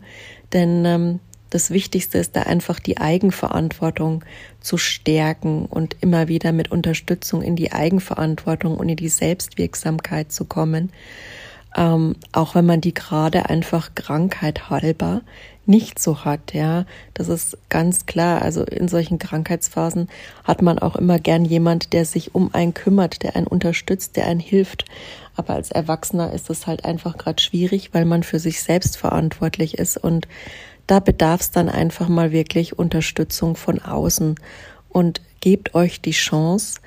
denn 0.54 0.84
ähm, 0.86 1.20
das 1.50 1.70
Wichtigste 1.70 2.18
ist 2.18 2.36
da 2.36 2.44
einfach 2.44 2.80
die 2.80 2.98
Eigenverantwortung 2.98 4.24
zu 4.62 4.78
stärken 4.78 5.66
und 5.66 5.98
immer 6.02 6.28
wieder 6.28 6.54
mit 6.54 6.72
Unterstützung 6.72 7.42
in 7.42 7.56
die 7.56 7.72
Eigenverantwortung 7.72 8.78
und 8.78 8.90
in 8.90 8.96
die 8.96 9.10
Selbstwirksamkeit 9.10 10.32
zu 10.32 10.46
kommen. 10.46 10.92
Ähm, 11.76 12.16
auch 12.32 12.56
wenn 12.56 12.66
man 12.66 12.82
die 12.82 12.94
gerade 12.94 13.50
einfach 13.50 13.96
Krankheit 13.96 14.70
halber 14.70 15.22
nicht 15.66 16.00
so 16.00 16.26
hat, 16.26 16.54
ja. 16.54 16.86
Das 17.14 17.30
ist 17.30 17.58
ganz 17.70 18.06
klar. 18.06 18.42
Also 18.42 18.64
in 18.64 18.88
solchen 18.88 19.20
Krankheitsphasen 19.20 20.10
hat 20.44 20.62
man 20.62 20.80
auch 20.80 20.96
immer 20.96 21.20
gern 21.20 21.46
jemand, 21.46 21.94
der 21.94 22.06
sich 22.06 22.36
um 22.36 22.54
einen 22.54 22.74
kümmert, 22.74 23.24
der 23.24 23.36
einen 23.36 23.48
unterstützt, 23.48 24.18
der 24.18 24.28
einen 24.28 24.40
hilft. 24.40 24.86
Aber 25.36 25.54
als 25.54 25.72
Erwachsener 25.72 26.34
ist 26.34 26.50
es 26.50 26.68
halt 26.68 26.84
einfach 26.84 27.18
gerade 27.18 27.42
schwierig, 27.42 27.94
weil 27.94 28.06
man 28.06 28.24
für 28.24 28.40
sich 28.40 28.62
selbst 28.62 28.98
verantwortlich 28.98 29.78
ist 29.78 29.98
und 29.98 30.28
da 30.88 31.00
bedarf 31.00 31.42
es 31.42 31.52
dann 31.52 31.70
einfach 31.70 32.10
mal 32.10 32.34
wirklich 32.34 32.78
Unterstützung 32.78 33.56
von 33.56 33.80
außen 33.82 34.36
und 34.90 35.22
gebt 35.40 35.74
euch 35.74 36.02
die 36.02 36.12
Chance 36.12 36.82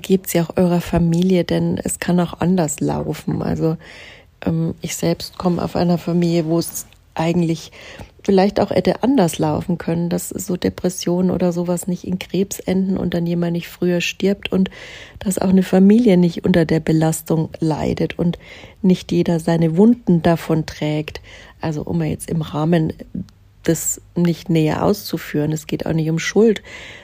gebt 0.00 0.28
sie 0.28 0.40
auch 0.40 0.56
eurer 0.56 0.80
Familie, 0.80 1.44
denn 1.44 1.78
es 1.82 1.98
kann 1.98 2.20
auch 2.20 2.40
anders 2.40 2.80
laufen. 2.80 3.42
Also 3.42 3.76
ähm, 4.44 4.74
ich 4.80 4.96
selbst 4.96 5.38
komme 5.38 5.62
auf 5.62 5.76
einer 5.76 5.98
Familie, 5.98 6.46
wo 6.46 6.58
es 6.58 6.86
eigentlich 7.14 7.72
vielleicht 8.26 8.58
auch 8.58 8.70
hätte 8.70 9.04
anders 9.04 9.38
laufen 9.38 9.78
können, 9.78 10.08
dass 10.08 10.30
so 10.30 10.56
Depressionen 10.56 11.30
oder 11.30 11.52
sowas 11.52 11.86
nicht 11.86 12.04
in 12.04 12.18
Krebs 12.18 12.58
enden 12.58 12.96
und 12.96 13.14
dann 13.14 13.24
jemand 13.24 13.52
nicht 13.52 13.68
früher 13.68 14.00
stirbt 14.00 14.50
und 14.50 14.68
dass 15.20 15.38
auch 15.38 15.48
eine 15.48 15.62
Familie 15.62 16.16
nicht 16.16 16.44
unter 16.44 16.64
der 16.64 16.80
Belastung 16.80 17.50
leidet 17.60 18.18
und 18.18 18.36
nicht 18.82 19.12
jeder 19.12 19.38
seine 19.38 19.76
Wunden 19.76 20.22
davon 20.22 20.66
trägt. 20.66 21.20
Also 21.60 21.82
um 21.82 22.02
jetzt 22.02 22.28
im 22.28 22.42
Rahmen 22.42 22.92
das 23.62 24.00
nicht 24.16 24.50
näher 24.50 24.84
auszuführen. 24.84 25.52
Es 25.52 25.68
geht 25.68 25.86
auch 25.86 25.92
nicht 25.92 26.10
um 26.10 26.18
Schuld. 26.18 26.62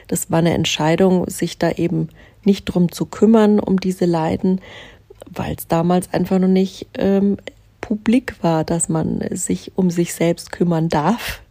Das 0.08 0.30
war 0.30 0.38
eine 0.38 0.54
Entscheidung, 0.54 1.28
sich 1.28 1.58
da 1.58 1.70
eben 1.70 2.08
nicht 2.44 2.64
drum 2.64 2.90
zu 2.90 3.06
kümmern, 3.06 3.60
um 3.60 3.78
diese 3.80 4.04
Leiden, 4.04 4.60
weil 5.30 5.54
es 5.56 5.68
damals 5.68 6.12
einfach 6.12 6.38
noch 6.38 6.48
nicht 6.48 6.88
ähm, 6.94 7.38
publik 7.82 8.42
war, 8.42 8.64
dass 8.64 8.88
man 8.88 9.22
sich 9.32 9.72
um 9.76 9.90
sich 9.90 10.14
selbst 10.14 10.52
kümmern 10.52 10.88
darf 10.88 11.42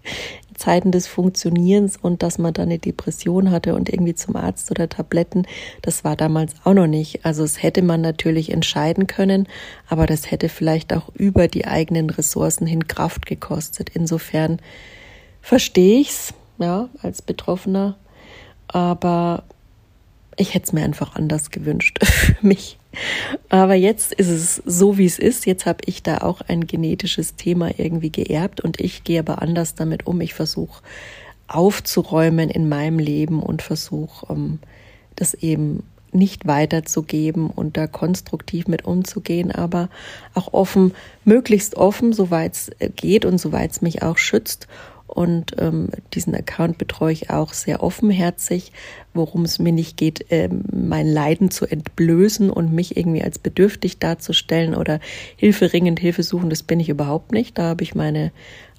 in 0.49 0.56
Zeiten 0.56 0.91
des 0.91 1.06
Funktionierens 1.06 1.97
und 1.97 2.23
dass 2.23 2.39
man 2.39 2.54
da 2.54 2.63
eine 2.63 2.80
Depression 2.80 3.51
hatte 3.51 3.75
und 3.75 3.89
irgendwie 3.89 4.15
zum 4.15 4.36
Arzt 4.36 4.71
oder 4.71 4.89
Tabletten, 4.89 5.45
das 5.84 6.04
war 6.04 6.15
damals 6.15 6.54
auch 6.63 6.73
noch 6.73 6.88
nicht. 6.88 7.25
Also 7.25 7.43
es 7.43 7.62
hätte 7.62 7.84
man 7.84 8.01
natürlich 8.01 8.51
entscheiden 8.51 9.06
können, 9.06 9.47
aber 9.88 10.08
das 10.08 10.32
hätte 10.32 10.49
vielleicht 10.49 10.93
auch 10.93 11.10
über 11.13 11.47
die 11.47 11.65
eigenen 11.65 12.10
Ressourcen 12.10 12.65
hin 12.65 12.88
Kraft 12.88 13.25
gekostet. 13.25 13.91
Insofern 13.93 14.60
verstehe 15.41 15.99
ich's, 15.99 16.34
ja, 16.58 16.89
als 17.01 17.21
Betroffener, 17.21 17.97
aber 18.67 19.43
ich 20.38 20.54
hätte 20.54 20.65
es 20.65 20.74
mir 20.74 20.84
einfach 20.84 21.15
anders 21.15 21.52
gewünscht 21.52 22.00
für 22.04 22.36
mich. 22.41 22.78
Aber 23.50 23.76
jetzt 23.76 24.13
ist 24.13 24.30
es 24.30 24.56
so, 24.65 24.98
wie 24.98 25.06
es 25.06 25.20
ist. 25.20 25.46
Jetzt 25.46 25.65
habe 25.65 25.80
ich 25.86 26.04
da 26.04 26.20
auch 26.20 26.41
ein 26.41 26.67
genetisches 26.67 27.36
Thema 27.36 27.72
irgendwie 27.78 28.12
geerbt 28.12 28.62
und 28.62 28.80
ich 28.80 29.04
gehe 29.04 29.20
aber 29.20 29.41
anders 29.41 29.76
damit 29.76 30.08
um. 30.08 30.20
Ich 30.22 30.34
versuche 30.34 30.82
aufzuräumen 31.48 32.50
in 32.50 32.70
meinem 32.70 33.00
Leben 33.00 33.41
und 33.44 33.62
versuche, 33.62 34.32
ähm, 34.32 34.60
das 35.15 35.34
eben 35.34 35.84
nicht 36.13 36.46
weiterzugeben 36.46 37.50
und 37.50 37.78
da 37.78 37.88
konstruktiv 37.88 38.67
mit 38.67 38.86
umzugehen, 38.86 39.52
aber 39.52 39.89
auch 40.34 40.54
offen, 40.54 40.94
möglichst 41.24 41.76
offen, 41.76 42.12
soweit 42.12 42.54
es 42.54 42.72
geht 42.96 43.24
und 43.24 43.38
soweit 43.38 43.72
es 43.72 43.82
mich 43.82 44.04
auch 44.04 44.17
schützt 44.17 44.67
und 45.13 45.56
ähm, 45.60 45.89
diesen 46.13 46.34
Account 46.34 46.78
betreue 46.78 47.12
ich 47.12 47.30
auch 47.30 47.54
sehr 47.54 47.84
offenherzig, 47.84 48.71
worum 49.13 49.43
es 49.43 49.60
mir 49.60 49.74
nicht 49.74 49.97
geht, 49.97 50.26
ähm, 50.30 50.63
mein 50.71 51.06
Leiden 51.06 51.52
zu 51.52 51.65
entblößen 51.65 52.50
und 52.50 52.74
mich 52.74 52.95
irgendwie 52.95 53.21
als 53.21 53.38
bedürftig 53.38 54.00
darzustellen 54.00 54.74
oder 54.74 55.00
hilferingend, 55.36 56.00
Hilfe 56.00 56.24
suchen, 56.24 56.50
das 56.50 56.63
bin 56.63 56.80
ich 56.80 56.88
überhaupt 56.88 57.34
nicht. 57.34 57.58
Da 57.58 57.63
habe 57.63 57.84
ich 57.84 57.93
meine 57.93 58.32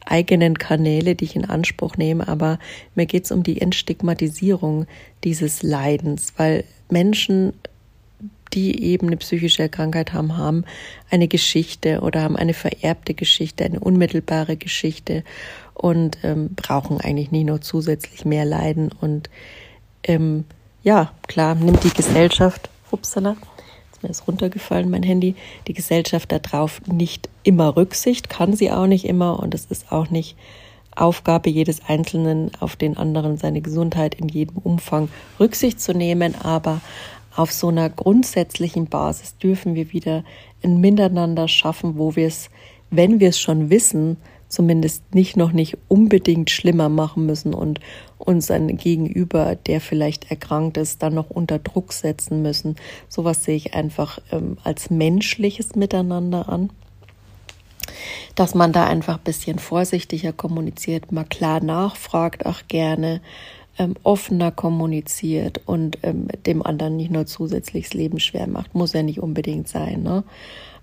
eigenen 0.07 0.59
Kanäle, 0.59 1.15
die 1.15 1.27
ich 1.27 1.37
in 1.37 1.45
Anspruch 1.45 1.97
nehme, 1.97 2.27
aber 2.27 2.59
mir 2.95 3.07
geht 3.07 3.27
es 3.27 3.31
um 3.31 3.43
die 3.43 3.61
Entstigmatisierung 3.61 4.87
dieses 5.23 5.63
Leidens, 5.63 6.33
weil 6.39 6.65
Menschen 6.91 7.53
die 8.55 8.83
eben 8.85 9.07
eine 9.07 9.17
psychische 9.17 9.69
Krankheit 9.69 10.13
haben, 10.13 10.37
haben 10.37 10.65
eine 11.11 11.29
Geschichte 11.29 12.01
oder 12.01 12.23
haben 12.23 12.37
eine 12.37 12.55
vererbte 12.55 13.15
Geschichte, 13.15 13.65
eine 13.65 13.81
unmittelbare 13.81 14.57
Geschichte 14.57 15.25
und 15.83 16.19
ähm, 16.23 16.51
brauchen 16.55 17.01
eigentlich 17.01 17.33
nie 17.33 17.43
noch 17.43 17.59
zusätzlich 17.59 18.25
mehr 18.25 18.45
Leiden. 18.45 18.91
Und 19.01 19.29
ähm, 20.05 20.45
ja, 20.85 21.11
klar, 21.27 21.57
nimmt 21.57 21.83
die 21.83 21.93
Gesellschaft, 21.93 22.71
upsala, 22.93 23.35
ist 23.93 24.01
mir 24.01 24.09
das 24.09 24.29
runtergefallen, 24.29 24.89
mein 24.89 25.03
Handy, 25.03 25.35
die 25.67 25.75
Gesellschaft 25.75 26.31
darauf 26.31 26.81
nicht 26.87 27.29
immer 27.43 27.77
Rücksicht, 27.77 28.31
kann 28.31 28.55
sie 28.55 28.71
auch 28.71 28.87
nicht 28.87 29.05
immer 29.05 29.41
und 29.41 29.55
es 29.55 29.65
ist 29.65 29.91
auch 29.91 30.09
nicht 30.09 30.37
Aufgabe 30.95 31.51
jedes 31.51 31.81
Einzelnen, 31.89 32.53
auf 32.61 32.77
den 32.77 32.97
anderen 32.97 33.37
seine 33.37 33.61
Gesundheit 33.61 34.15
in 34.15 34.29
jedem 34.29 34.59
Umfang 34.59 35.09
Rücksicht 35.41 35.81
zu 35.81 35.95
nehmen, 35.95 36.37
aber 36.41 36.81
auf 37.35 37.51
so 37.51 37.69
einer 37.69 37.91
grundsätzlichen 37.91 38.87
Basis 38.87 39.37
dürfen 39.39 39.75
wir 39.75 39.93
wieder 39.93 40.23
ein 40.63 40.81
Miteinander 40.81 41.49
schaffen, 41.49 41.99
wo 41.99 42.15
wir 42.15 42.29
es, 42.29 42.51
wenn 42.91 43.19
wir 43.19 43.31
es 43.31 43.41
schon 43.41 43.69
wissen, 43.69 44.19
zumindest 44.53 45.15
nicht 45.15 45.35
noch 45.35 45.53
nicht 45.53 45.79
unbedingt 45.89 46.51
schlimmer 46.51 46.91
machen 46.91 47.25
müssen 47.25 47.55
und 47.55 47.81
uns 48.19 48.51
ein 48.51 48.77
Gegenüber, 48.77 49.57
der 49.57 49.81
vielleicht 49.81 50.31
erkrankt 50.31 50.77
ist, 50.77 51.03
dann 51.03 51.15
noch 51.15 51.31
unter 51.31 51.59
Druck 51.59 51.95
setzen 51.95 52.43
müssen. 52.43 52.77
Sowas 53.09 53.45
sehe 53.45 53.57
ich 53.57 53.73
einfach 53.73 54.19
ähm, 54.31 54.59
als 54.63 54.91
menschliches 54.91 55.75
Miteinander 55.75 56.51
an. 56.51 56.69
dass 58.35 58.55
man 58.55 58.73
da 58.73 58.87
einfach 58.87 59.17
ein 59.17 59.25
bisschen 59.25 59.59
vorsichtiger 59.59 60.33
kommuniziert, 60.33 61.13
mal 61.13 61.25
klar 61.25 61.63
nachfragt, 61.63 62.45
auch 62.47 62.61
gerne 62.69 63.21
ähm, 63.79 63.95
offener 64.03 64.51
kommuniziert 64.51 65.63
und 65.67 65.99
ähm, 66.03 66.29
dem 66.47 66.63
anderen 66.63 66.97
nicht 66.97 67.11
nur 67.11 67.25
zusätzlich 67.25 67.85
das 67.85 67.95
Leben 67.95 68.21
schwer 68.21 68.47
macht. 68.47 68.75
Muss 68.75 68.93
ja 68.93 69.03
nicht 69.03 69.21
unbedingt 69.21 69.67
sein. 69.67 70.03
Ne? 70.03 70.25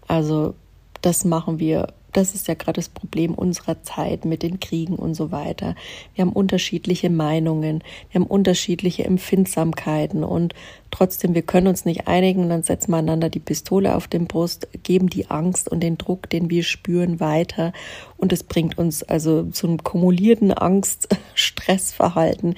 Also 0.08 0.56
das 1.02 1.24
machen 1.24 1.60
wir 1.60 1.94
das 2.14 2.36
ist 2.36 2.48
ja 2.48 2.54
gerade 2.54 2.78
das 2.78 2.90
Problem 2.90 3.34
unserer 3.34 3.82
Zeit 3.84 4.26
mit 4.26 4.44
den 4.44 4.60
Kriegen 4.60 4.96
und 4.96 5.14
so 5.14 5.32
weiter. 5.32 5.76
Wir 6.16 6.24
haben 6.24 6.34
unterschiedliche 6.34 7.10
Meinungen, 7.10 7.84
wir 8.12 8.22
haben 8.22 8.28
unterschiedliche 8.28 9.06
Empfindsamkeiten 9.06 10.24
und 10.24 10.54
trotzdem, 10.92 11.36
wir 11.36 11.44
können 11.44 11.68
uns 11.68 11.86
nicht 11.86 12.08
einigen 12.08 12.50
dann 12.50 12.64
setzen 12.64 12.92
wir 12.92 12.98
einander 12.98 13.30
die 13.30 13.40
Pistole 13.40 13.96
auf 13.96 14.08
den 14.08 14.28
Brust, 14.28 14.68
geben 14.84 15.10
die 15.10 15.30
Angst 15.30 15.70
und 15.70 15.82
den 15.82 15.98
Druck, 15.98 16.30
den 16.30 16.50
wir 16.50 16.64
spüren, 16.64 17.20
weiter 17.20 17.74
und 18.18 18.34
es 18.34 18.44
bringt 18.44 18.78
uns 18.78 19.04
also 19.04 19.44
zu 19.44 19.68
einem 19.68 19.84
kumulierten 19.84 20.52
Angst-Stressverhalten 20.52 22.56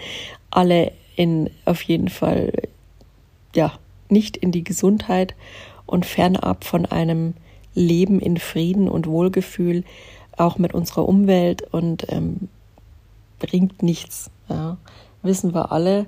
alle 0.49 0.91
in 1.15 1.49
auf 1.65 1.81
jeden 1.83 2.09
Fall 2.09 2.53
ja 3.55 3.73
nicht 4.09 4.37
in 4.37 4.51
die 4.51 4.63
Gesundheit 4.63 5.35
und 5.85 6.05
fernab 6.05 6.63
von 6.63 6.85
einem 6.85 7.33
Leben 7.73 8.19
in 8.19 8.37
Frieden 8.37 8.89
und 8.89 9.07
Wohlgefühl, 9.07 9.83
auch 10.37 10.57
mit 10.57 10.73
unserer 10.73 11.07
Umwelt 11.07 11.63
und 11.71 12.05
ähm, 12.09 12.49
bringt 13.39 13.83
nichts. 13.83 14.29
Ja. 14.49 14.77
Wissen 15.23 15.53
wir 15.53 15.71
alle 15.71 16.07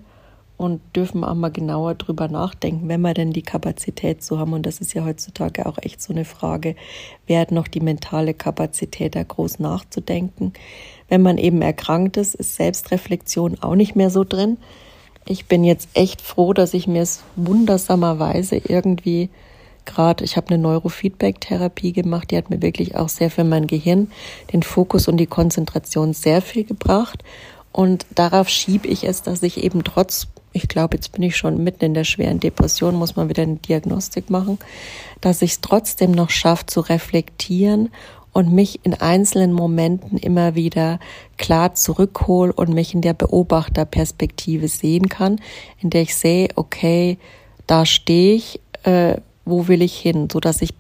und 0.58 0.82
dürfen 0.96 1.24
auch 1.24 1.34
mal 1.34 1.50
genauer 1.50 1.96
drüber 1.96 2.28
nachdenken, 2.28 2.88
wenn 2.88 3.02
wir 3.02 3.14
denn 3.14 3.34
die 3.34 3.42
Kapazität 3.42 4.24
so 4.24 4.40
haben. 4.40 4.54
Und 4.54 4.66
das 4.66 4.80
ist 4.80 4.94
ja 4.94 5.04
heutzutage 5.04 5.66
auch 5.66 5.78
echt 5.82 6.02
so 6.02 6.14
eine 6.14 6.26
Frage, 6.26 6.76
wer 7.28 7.42
hat 7.42 7.52
noch 7.52 7.68
die 7.68 7.80
mentale 7.80 8.34
Kapazität, 8.34 9.16
da 9.16 9.24
groß 9.24 9.60
nachzudenken. 9.60 10.54
Wenn 11.10 11.22
man 11.22 11.38
eben 11.38 11.62
erkrankt 11.62 12.18
ist, 12.18 12.36
ist 12.36 12.56
Selbstreflexion 12.56 13.62
auch 13.62 13.76
nicht 13.76 13.96
mehr 13.96 14.10
so 14.10 14.24
drin. 14.24 14.58
Ich 15.26 15.46
bin 15.48 15.64
jetzt 15.64 15.90
echt 15.94 16.22
froh, 16.22 16.54
dass 16.54 16.74
ich 16.74 16.88
mir 16.88 17.02
es 17.02 17.24
wundersamerweise 17.36 18.58
irgendwie 18.58 19.30
gerade, 19.86 20.24
ich 20.24 20.38
habe 20.38 20.50
eine 20.50 20.58
Neurofeedback-Therapie 20.60 21.94
gemacht, 21.94 22.32
die 22.32 22.38
hat 22.38 22.50
mir 22.50 22.62
wirklich 22.62 22.96
auch 22.96 23.10
sehr 23.10 23.30
für 23.30 23.44
mein 23.44 23.68
Gehirn 23.68 24.12
den 24.52 24.64
Fokus 24.64 25.08
und 25.08 25.18
die 25.18 25.28
Konzentration 25.28 26.14
sehr 26.14 26.42
viel 26.42 26.64
gebracht. 26.64 27.24
Und 27.72 28.06
darauf 28.14 28.50
schiebe 28.50 28.88
ich 28.88 29.04
es, 29.04 29.24
dass 29.24 29.42
ich 29.42 29.64
eben 29.64 29.84
trotz, 29.84 30.28
ich 30.52 30.68
glaube, 30.68 30.96
jetzt 30.96 31.12
bin 31.12 31.24
ich 31.24 31.36
schon 31.36 31.64
mitten 31.64 31.86
in 31.86 31.94
der 31.94 32.04
schweren 32.04 32.40
Depression, 32.40 32.96
muss 32.96 33.16
man 33.16 33.30
wieder 33.30 33.44
eine 33.44 33.56
Diagnostik 33.56 34.30
machen, 34.30 34.60
dass 35.22 35.42
ich 35.42 35.54
es 35.54 35.62
trotzdem 35.62 36.12
noch 36.12 36.30
schaffe 36.30 36.68
zu 36.68 36.82
reflektieren 36.82 37.90
und 38.34 38.52
mich 38.52 38.80
in 38.84 38.94
einzelnen 38.94 39.54
Momenten 39.54 40.18
immer 40.18 40.56
wieder 40.56 41.00
klar 41.38 41.76
zurückhole 41.76 42.52
und 42.52 42.74
mich 42.74 42.94
in 42.94 43.02
der 43.02 43.14
Beobachterperspektive 43.14 44.68
sehen 44.68 45.08
kann, 45.08 45.40
in 45.80 45.92
der 45.92 46.02
ich 46.02 46.16
sehe, 46.16 46.50
okay, 46.56 47.18
da 47.68 47.86
stehe 47.86 48.36
ich, 48.36 48.60
äh, 48.84 49.18
wo 49.46 49.68
will 49.68 49.82
ich 49.82 49.98
hin, 49.98 50.28
so 50.32 50.40
dass 50.40 50.62
ich 50.62 50.74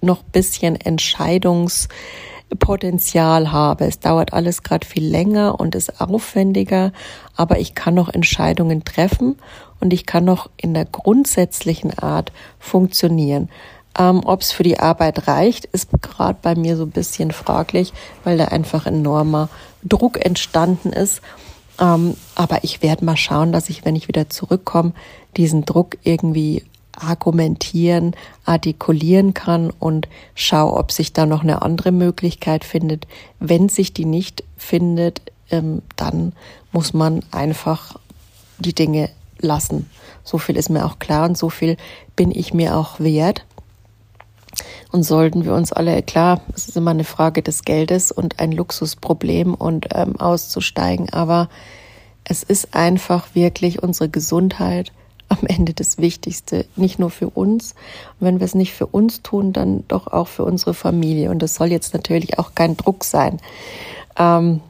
noch 0.00 0.22
bisschen 0.22 0.76
Entscheidungspotenzial 0.76 3.50
habe. 3.52 3.84
Es 3.86 4.00
dauert 4.00 4.32
alles 4.32 4.62
gerade 4.62 4.86
viel 4.86 5.04
länger 5.04 5.58
und 5.58 5.74
ist 5.74 6.00
aufwendiger, 6.00 6.92
aber 7.36 7.58
ich 7.58 7.74
kann 7.74 7.94
noch 7.94 8.08
Entscheidungen 8.08 8.84
treffen 8.84 9.36
und 9.80 9.92
ich 9.92 10.06
kann 10.06 10.24
noch 10.24 10.48
in 10.56 10.74
der 10.74 10.84
grundsätzlichen 10.84 11.98
Art 11.98 12.32
funktionieren. 12.58 13.48
Ähm, 13.98 14.22
Ob 14.24 14.42
es 14.42 14.52
für 14.52 14.62
die 14.62 14.78
Arbeit 14.78 15.26
reicht, 15.26 15.64
ist 15.66 15.90
gerade 16.00 16.38
bei 16.40 16.54
mir 16.54 16.76
so 16.76 16.84
ein 16.84 16.90
bisschen 16.90 17.32
fraglich, 17.32 17.92
weil 18.24 18.38
da 18.38 18.46
einfach 18.46 18.86
enormer 18.86 19.48
Druck 19.82 20.24
entstanden 20.24 20.92
ist. 20.92 21.20
Ähm, 21.80 22.16
aber 22.34 22.64
ich 22.64 22.82
werde 22.82 23.04
mal 23.04 23.16
schauen, 23.16 23.52
dass 23.52 23.68
ich, 23.68 23.84
wenn 23.84 23.96
ich 23.96 24.08
wieder 24.08 24.30
zurückkomme, 24.30 24.92
diesen 25.36 25.64
Druck 25.64 25.96
irgendwie 26.02 26.64
argumentieren, 27.00 28.14
artikulieren 28.44 29.34
kann 29.34 29.70
und 29.70 30.08
schau, 30.34 30.76
ob 30.76 30.92
sich 30.92 31.12
da 31.12 31.26
noch 31.26 31.42
eine 31.42 31.62
andere 31.62 31.92
Möglichkeit 31.92 32.64
findet. 32.64 33.06
Wenn 33.40 33.68
sich 33.68 33.92
die 33.92 34.04
nicht 34.04 34.44
findet, 34.56 35.22
ähm, 35.50 35.82
dann 35.96 36.32
muss 36.72 36.92
man 36.92 37.22
einfach 37.30 37.98
die 38.58 38.74
Dinge 38.74 39.10
lassen. 39.38 39.88
So 40.24 40.38
viel 40.38 40.56
ist 40.56 40.68
mir 40.68 40.84
auch 40.84 40.98
klar 40.98 41.28
und 41.28 41.38
so 41.38 41.48
viel 41.48 41.76
bin 42.16 42.30
ich 42.30 42.52
mir 42.52 42.76
auch 42.76 43.00
wert. 43.00 43.44
Und 44.90 45.02
sollten 45.04 45.44
wir 45.44 45.54
uns 45.54 45.72
alle, 45.72 46.02
klar, 46.02 46.40
es 46.54 46.68
ist 46.68 46.76
immer 46.76 46.90
eine 46.90 47.04
Frage 47.04 47.42
des 47.42 47.62
Geldes 47.62 48.10
und 48.10 48.40
ein 48.40 48.52
Luxusproblem 48.52 49.54
und 49.54 49.88
ähm, 49.94 50.18
auszusteigen, 50.18 51.10
aber 51.10 51.48
es 52.24 52.42
ist 52.42 52.74
einfach 52.74 53.34
wirklich 53.34 53.82
unsere 53.82 54.08
Gesundheit 54.08 54.92
am 55.28 55.46
Ende 55.46 55.74
das 55.74 55.98
Wichtigste, 55.98 56.66
nicht 56.76 56.98
nur 56.98 57.10
für 57.10 57.28
uns. 57.30 57.72
Und 58.18 58.26
wenn 58.26 58.40
wir 58.40 58.44
es 58.44 58.54
nicht 58.54 58.72
für 58.72 58.86
uns 58.86 59.22
tun, 59.22 59.52
dann 59.52 59.84
doch 59.88 60.06
auch 60.06 60.28
für 60.28 60.44
unsere 60.44 60.74
Familie. 60.74 61.30
Und 61.30 61.40
das 61.40 61.54
soll 61.54 61.70
jetzt 61.70 61.94
natürlich 61.94 62.38
auch 62.38 62.54
kein 62.54 62.76
Druck 62.76 63.04
sein. 63.04 63.40
Ähm, 64.18 64.60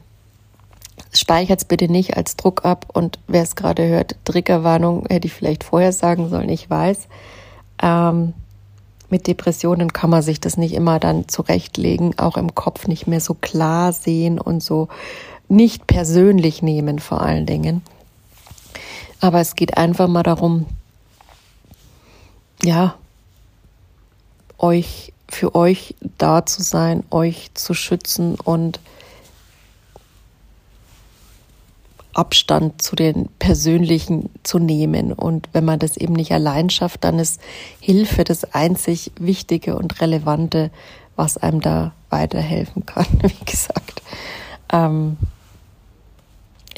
Speichert 1.11 1.59
es 1.59 1.65
bitte 1.65 1.91
nicht 1.91 2.17
als 2.17 2.35
Druck 2.35 2.65
ab. 2.65 2.85
Und 2.93 3.19
wer 3.27 3.41
es 3.41 3.55
gerade 3.55 3.87
hört, 3.87 4.15
Triggerwarnung 4.25 5.05
hätte 5.09 5.27
ich 5.27 5.33
vielleicht 5.33 5.63
vorher 5.63 5.91
sagen 5.91 6.29
sollen, 6.29 6.49
ich 6.49 6.69
weiß. 6.69 7.07
Ähm, 7.81 8.33
mit 9.09 9.25
Depressionen 9.25 9.91
kann 9.91 10.11
man 10.11 10.21
sich 10.21 10.39
das 10.39 10.57
nicht 10.57 10.73
immer 10.73 10.99
dann 10.99 11.27
zurechtlegen, 11.27 12.19
auch 12.19 12.37
im 12.37 12.53
Kopf 12.53 12.87
nicht 12.87 13.07
mehr 13.07 13.21
so 13.21 13.33
klar 13.33 13.91
sehen 13.91 14.39
und 14.39 14.61
so 14.61 14.87
nicht 15.47 15.87
persönlich 15.87 16.61
nehmen 16.61 16.99
vor 16.99 17.21
allen 17.21 17.47
Dingen. 17.47 17.81
Aber 19.19 19.39
es 19.39 19.55
geht 19.55 19.77
einfach 19.77 20.07
mal 20.07 20.23
darum, 20.23 20.65
ja, 22.63 22.95
euch, 24.57 25.13
für 25.29 25.55
euch 25.55 25.95
da 26.17 26.45
zu 26.45 26.61
sein, 26.61 27.03
euch 27.11 27.51
zu 27.53 27.73
schützen 27.73 28.35
und 28.35 28.79
Abstand 32.13 32.81
zu 32.81 32.95
den 32.95 33.29
Persönlichen 33.39 34.29
zu 34.43 34.59
nehmen. 34.59 35.13
Und 35.13 35.47
wenn 35.53 35.63
man 35.63 35.79
das 35.79 35.95
eben 35.95 36.13
nicht 36.13 36.33
allein 36.33 36.69
schafft, 36.69 37.03
dann 37.03 37.19
ist 37.19 37.39
Hilfe 37.79 38.23
das 38.23 38.53
einzig 38.53 39.11
Wichtige 39.19 39.77
und 39.77 40.01
Relevante, 40.01 40.71
was 41.15 41.37
einem 41.37 41.61
da 41.61 41.93
weiterhelfen 42.09 42.85
kann, 42.85 43.05
wie 43.21 43.45
gesagt. 43.45 44.01
Ähm, 44.71 45.17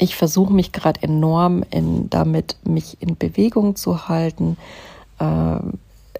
ich 0.02 0.16
versuche 0.16 0.52
mich 0.52 0.72
gerade 0.72 1.02
enorm 1.02 1.64
in, 1.70 2.10
damit, 2.10 2.56
mich 2.64 2.96
in 3.00 3.16
Bewegung 3.16 3.76
zu 3.76 4.08
halten, 4.08 4.56
äh, 5.20 5.56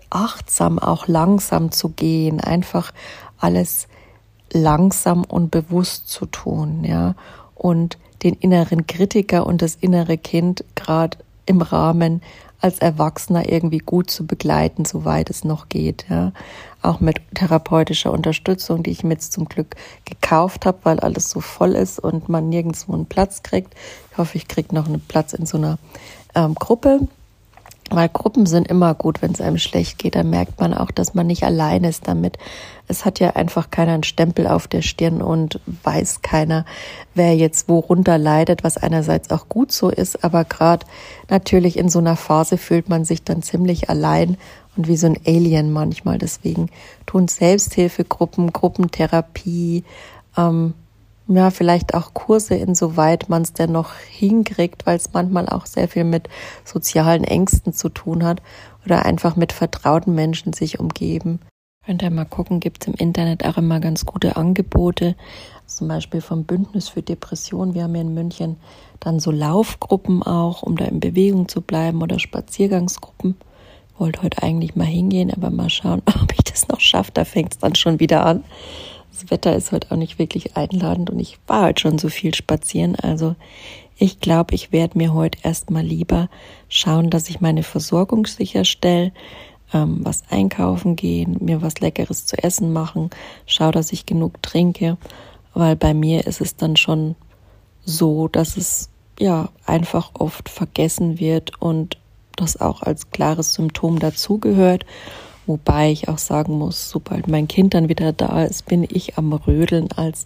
achtsam 0.08 0.78
auch 0.78 1.08
langsam 1.08 1.72
zu 1.72 1.88
gehen, 1.88 2.40
einfach 2.40 2.92
alles 3.38 3.88
langsam 4.52 5.24
und 5.24 5.50
bewusst 5.50 6.08
zu 6.08 6.26
tun, 6.26 6.84
ja, 6.84 7.14
und 7.56 7.98
den 8.22 8.34
inneren 8.34 8.86
Kritiker 8.86 9.46
und 9.46 9.62
das 9.62 9.74
innere 9.74 10.16
Kind 10.16 10.64
gerade 10.76 11.18
im 11.46 11.60
Rahmen 11.60 12.22
als 12.62 12.78
Erwachsener 12.78 13.50
irgendwie 13.50 13.78
gut 13.78 14.10
zu 14.10 14.26
begleiten, 14.26 14.84
soweit 14.84 15.30
es 15.30 15.44
noch 15.44 15.68
geht. 15.68 16.06
Ja. 16.08 16.32
Auch 16.80 17.00
mit 17.00 17.20
therapeutischer 17.34 18.12
Unterstützung, 18.12 18.82
die 18.82 18.90
ich 18.90 19.04
mir 19.04 19.14
jetzt 19.14 19.32
zum 19.32 19.46
Glück 19.46 19.76
gekauft 20.04 20.64
habe, 20.64 20.78
weil 20.84 21.00
alles 21.00 21.30
so 21.30 21.40
voll 21.40 21.72
ist 21.72 21.98
und 21.98 22.28
man 22.28 22.48
nirgendwo 22.48 22.92
einen 22.92 23.06
Platz 23.06 23.42
kriegt. 23.42 23.74
Ich 24.10 24.18
hoffe, 24.18 24.36
ich 24.36 24.48
kriege 24.48 24.74
noch 24.74 24.86
einen 24.86 25.00
Platz 25.00 25.32
in 25.32 25.46
so 25.46 25.58
einer 25.58 25.78
ähm, 26.34 26.54
Gruppe. 26.54 27.00
Weil 27.90 28.08
Gruppen 28.08 28.46
sind 28.46 28.68
immer 28.68 28.94
gut, 28.94 29.20
wenn 29.20 29.32
es 29.32 29.40
einem 29.40 29.58
schlecht 29.58 29.98
geht. 29.98 30.14
Da 30.14 30.22
merkt 30.22 30.60
man 30.60 30.72
auch, 30.72 30.90
dass 30.90 31.14
man 31.14 31.26
nicht 31.26 31.44
allein 31.44 31.84
ist 31.84 32.08
damit. 32.08 32.38
Es 32.88 33.04
hat 33.04 33.20
ja 33.20 33.30
einfach 33.30 33.70
keiner 33.70 33.92
einen 33.92 34.02
Stempel 34.02 34.46
auf 34.46 34.66
der 34.66 34.82
Stirn 34.82 35.20
und 35.20 35.60
weiß 35.82 36.22
keiner, 36.22 36.64
wer 37.14 37.36
jetzt 37.36 37.68
worunter 37.68 38.16
leidet, 38.16 38.64
was 38.64 38.78
einerseits 38.78 39.30
auch 39.30 39.48
gut 39.48 39.72
so 39.72 39.90
ist. 39.90 40.24
Aber 40.24 40.44
gerade 40.44 40.86
natürlich 41.28 41.76
in 41.76 41.90
so 41.90 41.98
einer 41.98 42.16
Phase 42.16 42.56
fühlt 42.56 42.88
man 42.88 43.04
sich 43.04 43.24
dann 43.24 43.42
ziemlich 43.42 43.90
allein 43.90 44.38
und 44.76 44.88
wie 44.88 44.96
so 44.96 45.06
ein 45.06 45.18
Alien 45.26 45.70
manchmal. 45.70 46.18
Deswegen 46.18 46.70
tun 47.04 47.28
Selbsthilfegruppen, 47.28 48.52
Gruppentherapie, 48.52 49.84
ähm, 50.36 50.74
ja, 51.28 51.50
vielleicht 51.50 51.94
auch 51.94 52.14
Kurse, 52.14 52.54
insoweit 52.54 53.28
man 53.28 53.42
es 53.42 53.52
denn 53.52 53.72
noch 53.72 53.94
hinkriegt, 53.94 54.86
weil 54.86 54.96
es 54.96 55.12
manchmal 55.12 55.48
auch 55.48 55.66
sehr 55.66 55.88
viel 55.88 56.04
mit 56.04 56.28
sozialen 56.64 57.24
Ängsten 57.24 57.72
zu 57.72 57.88
tun 57.88 58.24
hat 58.24 58.42
oder 58.84 59.04
einfach 59.04 59.36
mit 59.36 59.52
vertrauten 59.52 60.14
Menschen 60.14 60.52
sich 60.52 60.80
umgeben. 60.80 61.40
Könnt 61.84 62.02
ihr 62.02 62.10
mal 62.10 62.24
gucken, 62.24 62.60
gibt 62.60 62.82
es 62.82 62.88
im 62.88 62.94
Internet 62.94 63.44
auch 63.44 63.56
immer 63.56 63.80
ganz 63.80 64.06
gute 64.06 64.36
Angebote, 64.36 65.16
zum 65.66 65.88
Beispiel 65.88 66.20
vom 66.20 66.44
Bündnis 66.44 66.88
für 66.88 67.02
Depression. 67.02 67.74
Wir 67.74 67.84
haben 67.84 67.94
hier 67.94 68.02
in 68.02 68.14
München 68.14 68.56
dann 69.00 69.18
so 69.18 69.30
Laufgruppen 69.30 70.22
auch, 70.22 70.62
um 70.62 70.76
da 70.76 70.84
in 70.84 71.00
Bewegung 71.00 71.48
zu 71.48 71.60
bleiben 71.60 72.02
oder 72.02 72.18
Spaziergangsgruppen. 72.18 73.36
Wollte 73.98 74.22
heute 74.22 74.42
eigentlich 74.42 74.76
mal 74.76 74.86
hingehen, 74.86 75.32
aber 75.32 75.50
mal 75.50 75.70
schauen, 75.70 76.02
ob 76.22 76.32
ich 76.32 76.44
das 76.44 76.68
noch 76.68 76.80
schaffe. 76.80 77.10
Da 77.14 77.24
fängt 77.24 77.52
es 77.52 77.58
dann 77.58 77.74
schon 77.74 77.98
wieder 78.00 78.26
an 78.26 78.44
Wetter 79.30 79.54
ist 79.56 79.72
heute 79.72 79.90
auch 79.90 79.96
nicht 79.96 80.18
wirklich 80.18 80.56
einladend 80.56 81.10
und 81.10 81.18
ich 81.18 81.38
war 81.46 81.66
heute 81.66 81.82
schon 81.82 81.98
so 81.98 82.08
viel 82.08 82.34
spazieren. 82.34 82.96
Also 82.96 83.34
ich 83.96 84.20
glaube, 84.20 84.54
ich 84.54 84.72
werde 84.72 84.98
mir 84.98 85.14
heute 85.14 85.38
erstmal 85.42 85.84
lieber 85.84 86.28
schauen, 86.68 87.10
dass 87.10 87.28
ich 87.28 87.40
meine 87.40 87.62
Versorgung 87.62 88.26
sicherstelle, 88.26 89.12
ähm, 89.72 90.00
was 90.02 90.22
einkaufen 90.30 90.96
gehen, 90.96 91.36
mir 91.40 91.62
was 91.62 91.80
Leckeres 91.80 92.26
zu 92.26 92.42
essen 92.42 92.72
machen, 92.72 93.10
schau, 93.46 93.70
dass 93.70 93.92
ich 93.92 94.06
genug 94.06 94.42
trinke, 94.42 94.96
weil 95.54 95.76
bei 95.76 95.94
mir 95.94 96.26
ist 96.26 96.40
es 96.40 96.56
dann 96.56 96.76
schon 96.76 97.14
so, 97.84 98.28
dass 98.28 98.56
es 98.56 98.90
ja 99.18 99.50
einfach 99.66 100.12
oft 100.14 100.48
vergessen 100.48 101.20
wird 101.20 101.60
und 101.60 101.98
das 102.36 102.60
auch 102.60 102.82
als 102.82 103.10
klares 103.10 103.54
Symptom 103.54 103.98
dazugehört. 103.98 104.86
Wobei 105.46 105.90
ich 105.90 106.08
auch 106.08 106.18
sagen 106.18 106.58
muss, 106.58 106.88
sobald 106.90 107.26
mein 107.26 107.48
Kind 107.48 107.74
dann 107.74 107.88
wieder 107.88 108.12
da 108.12 108.44
ist, 108.44 108.66
bin 108.66 108.86
ich 108.88 109.18
am 109.18 109.32
Rödeln, 109.32 109.88
als 109.96 110.24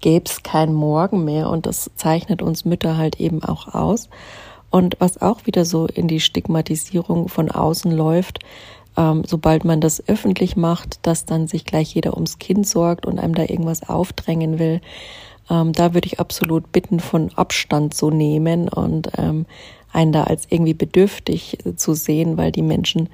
gäbe 0.00 0.24
es 0.26 0.42
kein 0.42 0.72
Morgen 0.72 1.24
mehr. 1.24 1.50
Und 1.50 1.66
das 1.66 1.90
zeichnet 1.96 2.40
uns 2.40 2.64
Mütter 2.64 2.96
halt 2.96 3.20
eben 3.20 3.42
auch 3.42 3.74
aus. 3.74 4.08
Und 4.70 4.96
was 4.98 5.20
auch 5.20 5.46
wieder 5.46 5.64
so 5.64 5.86
in 5.86 6.08
die 6.08 6.20
Stigmatisierung 6.20 7.28
von 7.28 7.50
außen 7.50 7.92
läuft, 7.92 8.40
ähm, 8.96 9.22
sobald 9.26 9.64
man 9.64 9.80
das 9.80 10.06
öffentlich 10.08 10.56
macht, 10.56 11.06
dass 11.06 11.26
dann 11.26 11.46
sich 11.46 11.64
gleich 11.64 11.94
jeder 11.94 12.14
ums 12.14 12.38
Kind 12.38 12.66
sorgt 12.66 13.06
und 13.06 13.18
einem 13.18 13.34
da 13.34 13.42
irgendwas 13.42 13.88
aufdrängen 13.88 14.58
will. 14.58 14.80
Ähm, 15.50 15.72
da 15.72 15.94
würde 15.94 16.06
ich 16.06 16.20
absolut 16.20 16.72
bitten, 16.72 17.00
von 17.00 17.30
Abstand 17.34 17.94
zu 17.94 18.10
nehmen 18.10 18.68
und 18.68 19.10
ähm, 19.18 19.46
einen 19.92 20.12
da 20.12 20.24
als 20.24 20.46
irgendwie 20.48 20.74
bedürftig 20.74 21.58
zu 21.76 21.94
sehen, 21.94 22.36
weil 22.36 22.50
die 22.50 22.62
Menschen 22.62 23.08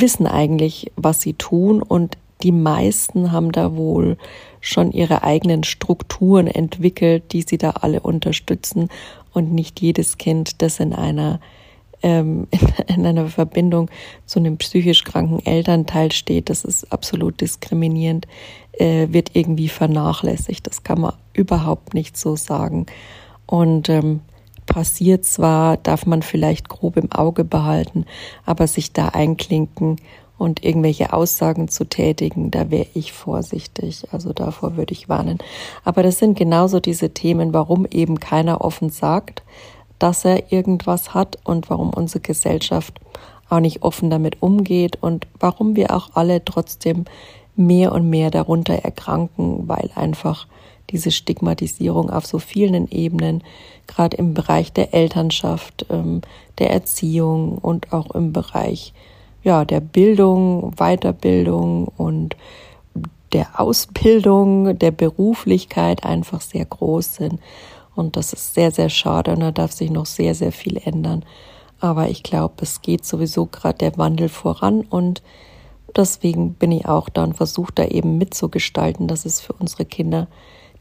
wissen 0.00 0.26
eigentlich, 0.26 0.92
was 0.96 1.20
sie 1.20 1.34
tun 1.34 1.82
und 1.82 2.16
die 2.42 2.52
meisten 2.52 3.32
haben 3.32 3.52
da 3.52 3.76
wohl 3.76 4.16
schon 4.60 4.92
ihre 4.92 5.22
eigenen 5.22 5.64
Strukturen 5.64 6.46
entwickelt, 6.46 7.32
die 7.32 7.42
sie 7.42 7.58
da 7.58 7.70
alle 7.70 8.00
unterstützen 8.00 8.88
und 9.32 9.52
nicht 9.52 9.80
jedes 9.80 10.18
Kind, 10.18 10.62
das 10.62 10.80
in 10.80 10.92
einer 10.92 11.40
ähm, 12.02 12.46
in 12.86 13.06
einer 13.06 13.28
Verbindung 13.28 13.90
zu 14.26 14.38
einem 14.38 14.58
psychisch 14.58 15.04
kranken 15.04 15.44
Elternteil 15.44 16.12
steht, 16.12 16.50
das 16.50 16.64
ist 16.64 16.92
absolut 16.92 17.40
diskriminierend, 17.40 18.28
äh, 18.72 19.08
wird 19.10 19.30
irgendwie 19.34 19.68
vernachlässigt. 19.68 20.66
Das 20.66 20.82
kann 20.82 21.00
man 21.00 21.14
überhaupt 21.32 21.94
nicht 21.94 22.16
so 22.16 22.36
sagen. 22.36 22.86
Und 23.46 23.88
ähm, 23.88 24.20
passiert 24.66 25.24
zwar, 25.24 25.76
darf 25.76 26.06
man 26.06 26.22
vielleicht 26.22 26.68
grob 26.68 26.96
im 26.96 27.12
Auge 27.12 27.44
behalten, 27.44 28.06
aber 28.44 28.66
sich 28.66 28.92
da 28.92 29.08
einklinken 29.08 29.96
und 30.36 30.64
irgendwelche 30.64 31.12
Aussagen 31.12 31.68
zu 31.68 31.84
tätigen, 31.84 32.50
da 32.50 32.70
wäre 32.70 32.86
ich 32.94 33.12
vorsichtig. 33.12 34.06
Also 34.10 34.32
davor 34.32 34.76
würde 34.76 34.92
ich 34.92 35.08
warnen. 35.08 35.38
Aber 35.84 36.02
das 36.02 36.18
sind 36.18 36.36
genauso 36.36 36.80
diese 36.80 37.10
Themen, 37.10 37.54
warum 37.54 37.86
eben 37.86 38.18
keiner 38.18 38.60
offen 38.60 38.90
sagt, 38.90 39.42
dass 39.98 40.24
er 40.24 40.52
irgendwas 40.52 41.14
hat 41.14 41.38
und 41.44 41.70
warum 41.70 41.90
unsere 41.90 42.20
Gesellschaft 42.20 43.00
auch 43.48 43.60
nicht 43.60 43.82
offen 43.82 44.10
damit 44.10 44.42
umgeht 44.42 44.98
und 45.00 45.26
warum 45.38 45.76
wir 45.76 45.94
auch 45.94 46.10
alle 46.14 46.44
trotzdem 46.44 47.04
mehr 47.56 47.92
und 47.92 48.10
mehr 48.10 48.30
darunter 48.30 48.74
erkranken, 48.74 49.68
weil 49.68 49.90
einfach 49.94 50.48
diese 50.90 51.10
Stigmatisierung 51.10 52.10
auf 52.10 52.26
so 52.26 52.38
vielen 52.38 52.90
Ebenen, 52.90 53.42
gerade 53.86 54.16
im 54.16 54.34
Bereich 54.34 54.72
der 54.72 54.94
Elternschaft, 54.94 55.86
ähm, 55.90 56.22
der 56.58 56.70
Erziehung 56.70 57.58
und 57.58 57.92
auch 57.92 58.10
im 58.12 58.32
Bereich 58.32 58.92
ja, 59.42 59.64
der 59.64 59.80
Bildung, 59.80 60.72
Weiterbildung 60.76 61.88
und 61.96 62.36
der 63.32 63.60
Ausbildung, 63.60 64.78
der 64.78 64.90
Beruflichkeit 64.90 66.04
einfach 66.04 66.40
sehr 66.40 66.64
groß 66.64 67.16
sind. 67.16 67.40
Und 67.94 68.16
das 68.16 68.32
ist 68.32 68.54
sehr, 68.54 68.70
sehr 68.70 68.88
schade 68.88 69.32
und 69.32 69.40
da 69.40 69.52
darf 69.52 69.72
sich 69.72 69.90
noch 69.90 70.06
sehr, 70.06 70.34
sehr 70.34 70.52
viel 70.52 70.80
ändern. 70.82 71.24
Aber 71.80 72.08
ich 72.08 72.22
glaube, 72.22 72.54
es 72.62 72.80
geht 72.80 73.04
sowieso 73.04 73.46
gerade 73.46 73.78
der 73.78 73.98
Wandel 73.98 74.28
voran 74.28 74.80
und 74.82 75.22
deswegen 75.94 76.54
bin 76.54 76.72
ich 76.72 76.86
auch 76.86 77.08
da 77.08 77.24
und 77.24 77.36
versuche 77.36 77.72
da 77.74 77.84
eben 77.84 78.16
mitzugestalten, 78.18 79.06
dass 79.06 79.26
es 79.26 79.40
für 79.40 79.52
unsere 79.52 79.84
Kinder, 79.84 80.28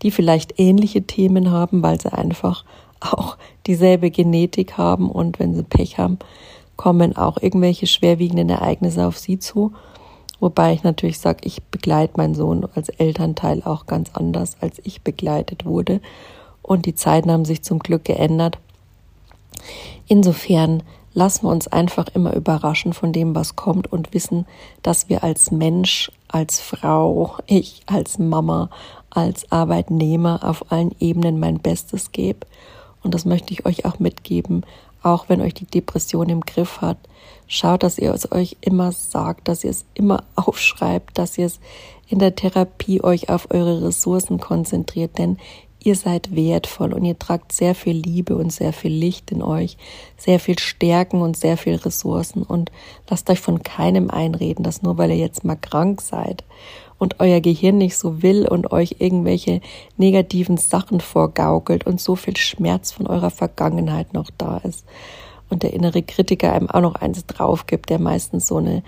die 0.04 0.12
vielleicht 0.12 0.60
ähnliche 0.60 1.04
Themen 1.04 1.50
haben, 1.52 1.82
weil 1.82 2.00
sie 2.00 2.14
einfach 2.14 2.66
auch 3.00 3.38
dieselbe 3.66 4.12
Genetik 4.12 4.78
haben 4.78 5.10
und 5.10 5.40
wenn 5.40 5.56
sie 5.56 5.64
Pech 5.64 5.98
haben, 5.98 6.20
kommen 6.76 7.16
auch 7.16 7.38
irgendwelche 7.42 7.88
schwerwiegenden 7.88 8.50
Ereignisse 8.50 9.06
auf 9.06 9.18
sie 9.18 9.40
zu. 9.40 9.74
Wobei 10.40 10.74
ich 10.74 10.84
natürlich 10.84 11.20
sage, 11.20 11.40
ich 11.44 11.64
begleite 11.64 12.14
meinen 12.18 12.36
Sohn 12.36 12.68
als 12.76 12.90
Elternteil 12.90 13.64
auch 13.64 13.86
ganz 13.86 14.12
anders, 14.14 14.58
als 14.60 14.80
ich 14.84 15.02
begleitet 15.02 15.66
wurde 15.66 16.02
und 16.62 16.86
die 16.86 16.96
Zeiten 16.96 17.32
haben 17.32 17.46
sich 17.46 17.62
zum 17.62 17.80
Glück 17.80 18.06
geändert. 18.06 18.58
Insofern 20.08 20.84
lassen 21.14 21.44
wir 21.46 21.52
uns 21.52 21.68
einfach 21.68 22.08
immer 22.14 22.34
überraschen 22.34 22.94
von 22.94 23.14
dem, 23.14 23.36
was 23.36 23.56
kommt 23.56 23.92
und 23.92 24.14
wissen, 24.14 24.46
dass 24.82 25.10
wir 25.10 25.24
als 25.24 25.52
Mensch, 25.52 26.12
als 26.28 26.60
Frau, 26.60 27.38
ich 27.46 27.84
als 27.86 28.18
Mama, 28.18 28.70
als 29.16 29.52
Arbeitnehmer 29.52 30.40
auf 30.44 30.72
allen 30.72 30.96
Ebenen 31.00 31.40
mein 31.40 31.60
Bestes 31.60 32.12
gebe. 32.12 32.48
Und 33.04 33.14
das 33.14 33.26
möchte 33.26 33.54
ich 33.54 33.66
euch 33.66 33.86
auch 33.86 34.00
mitgeben, 34.00 34.66
auch 35.02 35.30
wenn 35.30 35.42
euch 35.42 35.54
die 35.54 35.66
Depression 35.66 36.30
im 36.30 36.42
Griff 36.42 36.82
hat. 36.82 36.98
Schaut, 37.48 37.84
dass 37.84 38.00
ihr 38.00 38.14
es 38.14 38.32
euch 38.32 38.58
immer 38.62 38.92
sagt, 38.92 39.48
dass 39.48 39.64
ihr 39.64 39.72
es 39.72 39.86
immer 39.94 40.24
aufschreibt, 40.36 41.18
dass 41.18 41.38
ihr 41.38 41.46
es 41.46 41.60
in 42.08 42.20
der 42.20 42.36
Therapie 42.36 43.04
euch 43.04 43.30
auf 43.30 43.52
eure 43.52 43.84
Ressourcen 43.84 44.40
konzentriert, 44.40 45.18
denn 45.18 45.38
ihr 45.80 45.96
seid 45.96 46.36
wertvoll 46.36 46.94
und 46.94 47.04
ihr 47.04 47.20
tragt 47.20 47.52
sehr 47.52 47.76
viel 47.76 47.98
Liebe 47.98 48.36
und 48.36 48.52
sehr 48.52 48.72
viel 48.72 48.92
Licht 48.92 49.32
in 49.32 49.42
euch, 49.42 49.78
sehr 50.18 50.40
viel 50.40 50.58
Stärken 50.58 51.22
und 51.22 51.36
sehr 51.36 51.58
viel 51.58 51.76
Ressourcen 51.76 52.44
und 52.44 52.72
lasst 53.10 53.30
euch 53.30 53.40
von 53.40 53.64
keinem 53.64 54.10
einreden, 54.10 54.64
dass 54.64 54.82
nur 54.82 54.98
weil 54.98 55.12
ihr 55.12 55.18
jetzt 55.18 55.44
mal 55.44 55.56
krank 55.56 56.02
seid 56.02 56.44
und 57.04 57.20
euer 57.20 57.42
Gehirn 57.42 57.78
nicht 57.78 57.98
so 57.98 58.22
will 58.24 58.48
und 58.48 58.72
euch 58.72 58.96
irgendwelche 59.00 59.60
negativen 59.98 60.56
Sachen 60.56 61.02
vorgaukelt 61.02 61.86
und 61.86 62.00
so 62.00 62.16
viel 62.16 62.38
Schmerz 62.38 62.94
von 62.94 63.08
eurer 63.08 63.30
Vergangenheit 63.30 64.14
noch 64.14 64.30
da 64.38 64.58
ist 64.58 64.86
und 65.50 65.64
der 65.64 65.74
innere 65.74 66.02
Kritiker 66.02 66.54
einem 66.54 66.70
auch 66.70 66.80
noch 66.80 66.96
eins 66.96 67.26
drauf 67.26 67.68
gibt, 67.68 67.90
der 67.90 68.00
meistens 68.00 68.48
so 68.48 68.56
eine 68.56 68.84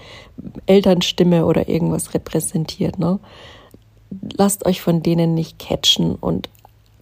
Elternstimme 0.66 1.46
oder 1.46 1.68
irgendwas 1.68 2.14
repräsentiert, 2.14 2.98
ne? 3.00 3.20
Lasst 4.38 4.66
euch 4.66 4.82
von 4.82 5.04
denen 5.04 5.34
nicht 5.34 5.60
catchen 5.60 6.16
und 6.16 6.48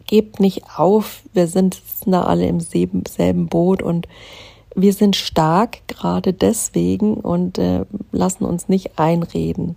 gebt 0.08 0.39
nicht 0.39 0.63
auf. 0.78 1.21
Wir 1.34 1.47
sind 1.47 1.80
da 2.08 2.23
alle 2.23 2.47
im 2.47 2.60
selben 2.60 3.47
Boot 3.47 3.84
und 3.84 4.08
wir 4.76 4.93
sind 4.93 5.15
stark 5.15 5.88
gerade 5.88 6.34
deswegen 6.34 7.15
und 7.15 7.60
äh, 7.60 7.86
lassen 8.12 8.45
uns 8.45 8.67
nicht 8.67 8.97
einreden, 8.97 9.76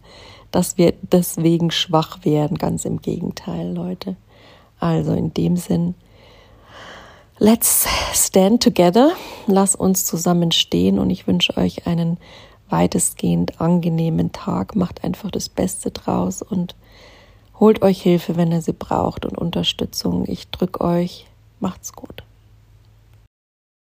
dass 0.50 0.78
wir 0.78 0.94
deswegen 1.02 1.70
schwach 1.70 2.24
werden. 2.24 2.58
Ganz 2.58 2.84
im 2.84 3.00
Gegenteil, 3.00 3.72
Leute. 3.72 4.16
Also 4.78 5.12
in 5.12 5.32
dem 5.34 5.56
Sinn, 5.56 5.94
let's 7.38 7.86
stand 8.12 8.62
together. 8.62 9.12
Lass 9.46 9.74
uns 9.74 10.04
zusammen 10.04 10.52
stehen 10.52 10.98
und 10.98 11.10
ich 11.10 11.26
wünsche 11.26 11.56
euch 11.56 11.86
einen 11.86 12.18
weitestgehend 12.68 13.60
angenehmen 13.60 14.32
Tag. 14.32 14.76
Macht 14.76 15.04
einfach 15.04 15.30
das 15.30 15.48
Beste 15.48 15.90
draus 15.90 16.42
und 16.42 16.74
Holt 17.58 17.80
euch 17.80 18.02
Hilfe, 18.02 18.36
wenn 18.36 18.52
ihr 18.52 18.60
sie 18.60 18.74
braucht 18.74 19.24
und 19.24 19.38
Unterstützung. 19.38 20.24
Ich 20.28 20.50
drücke 20.50 20.82
euch. 20.82 21.26
Macht's 21.58 21.94
gut. 21.94 22.25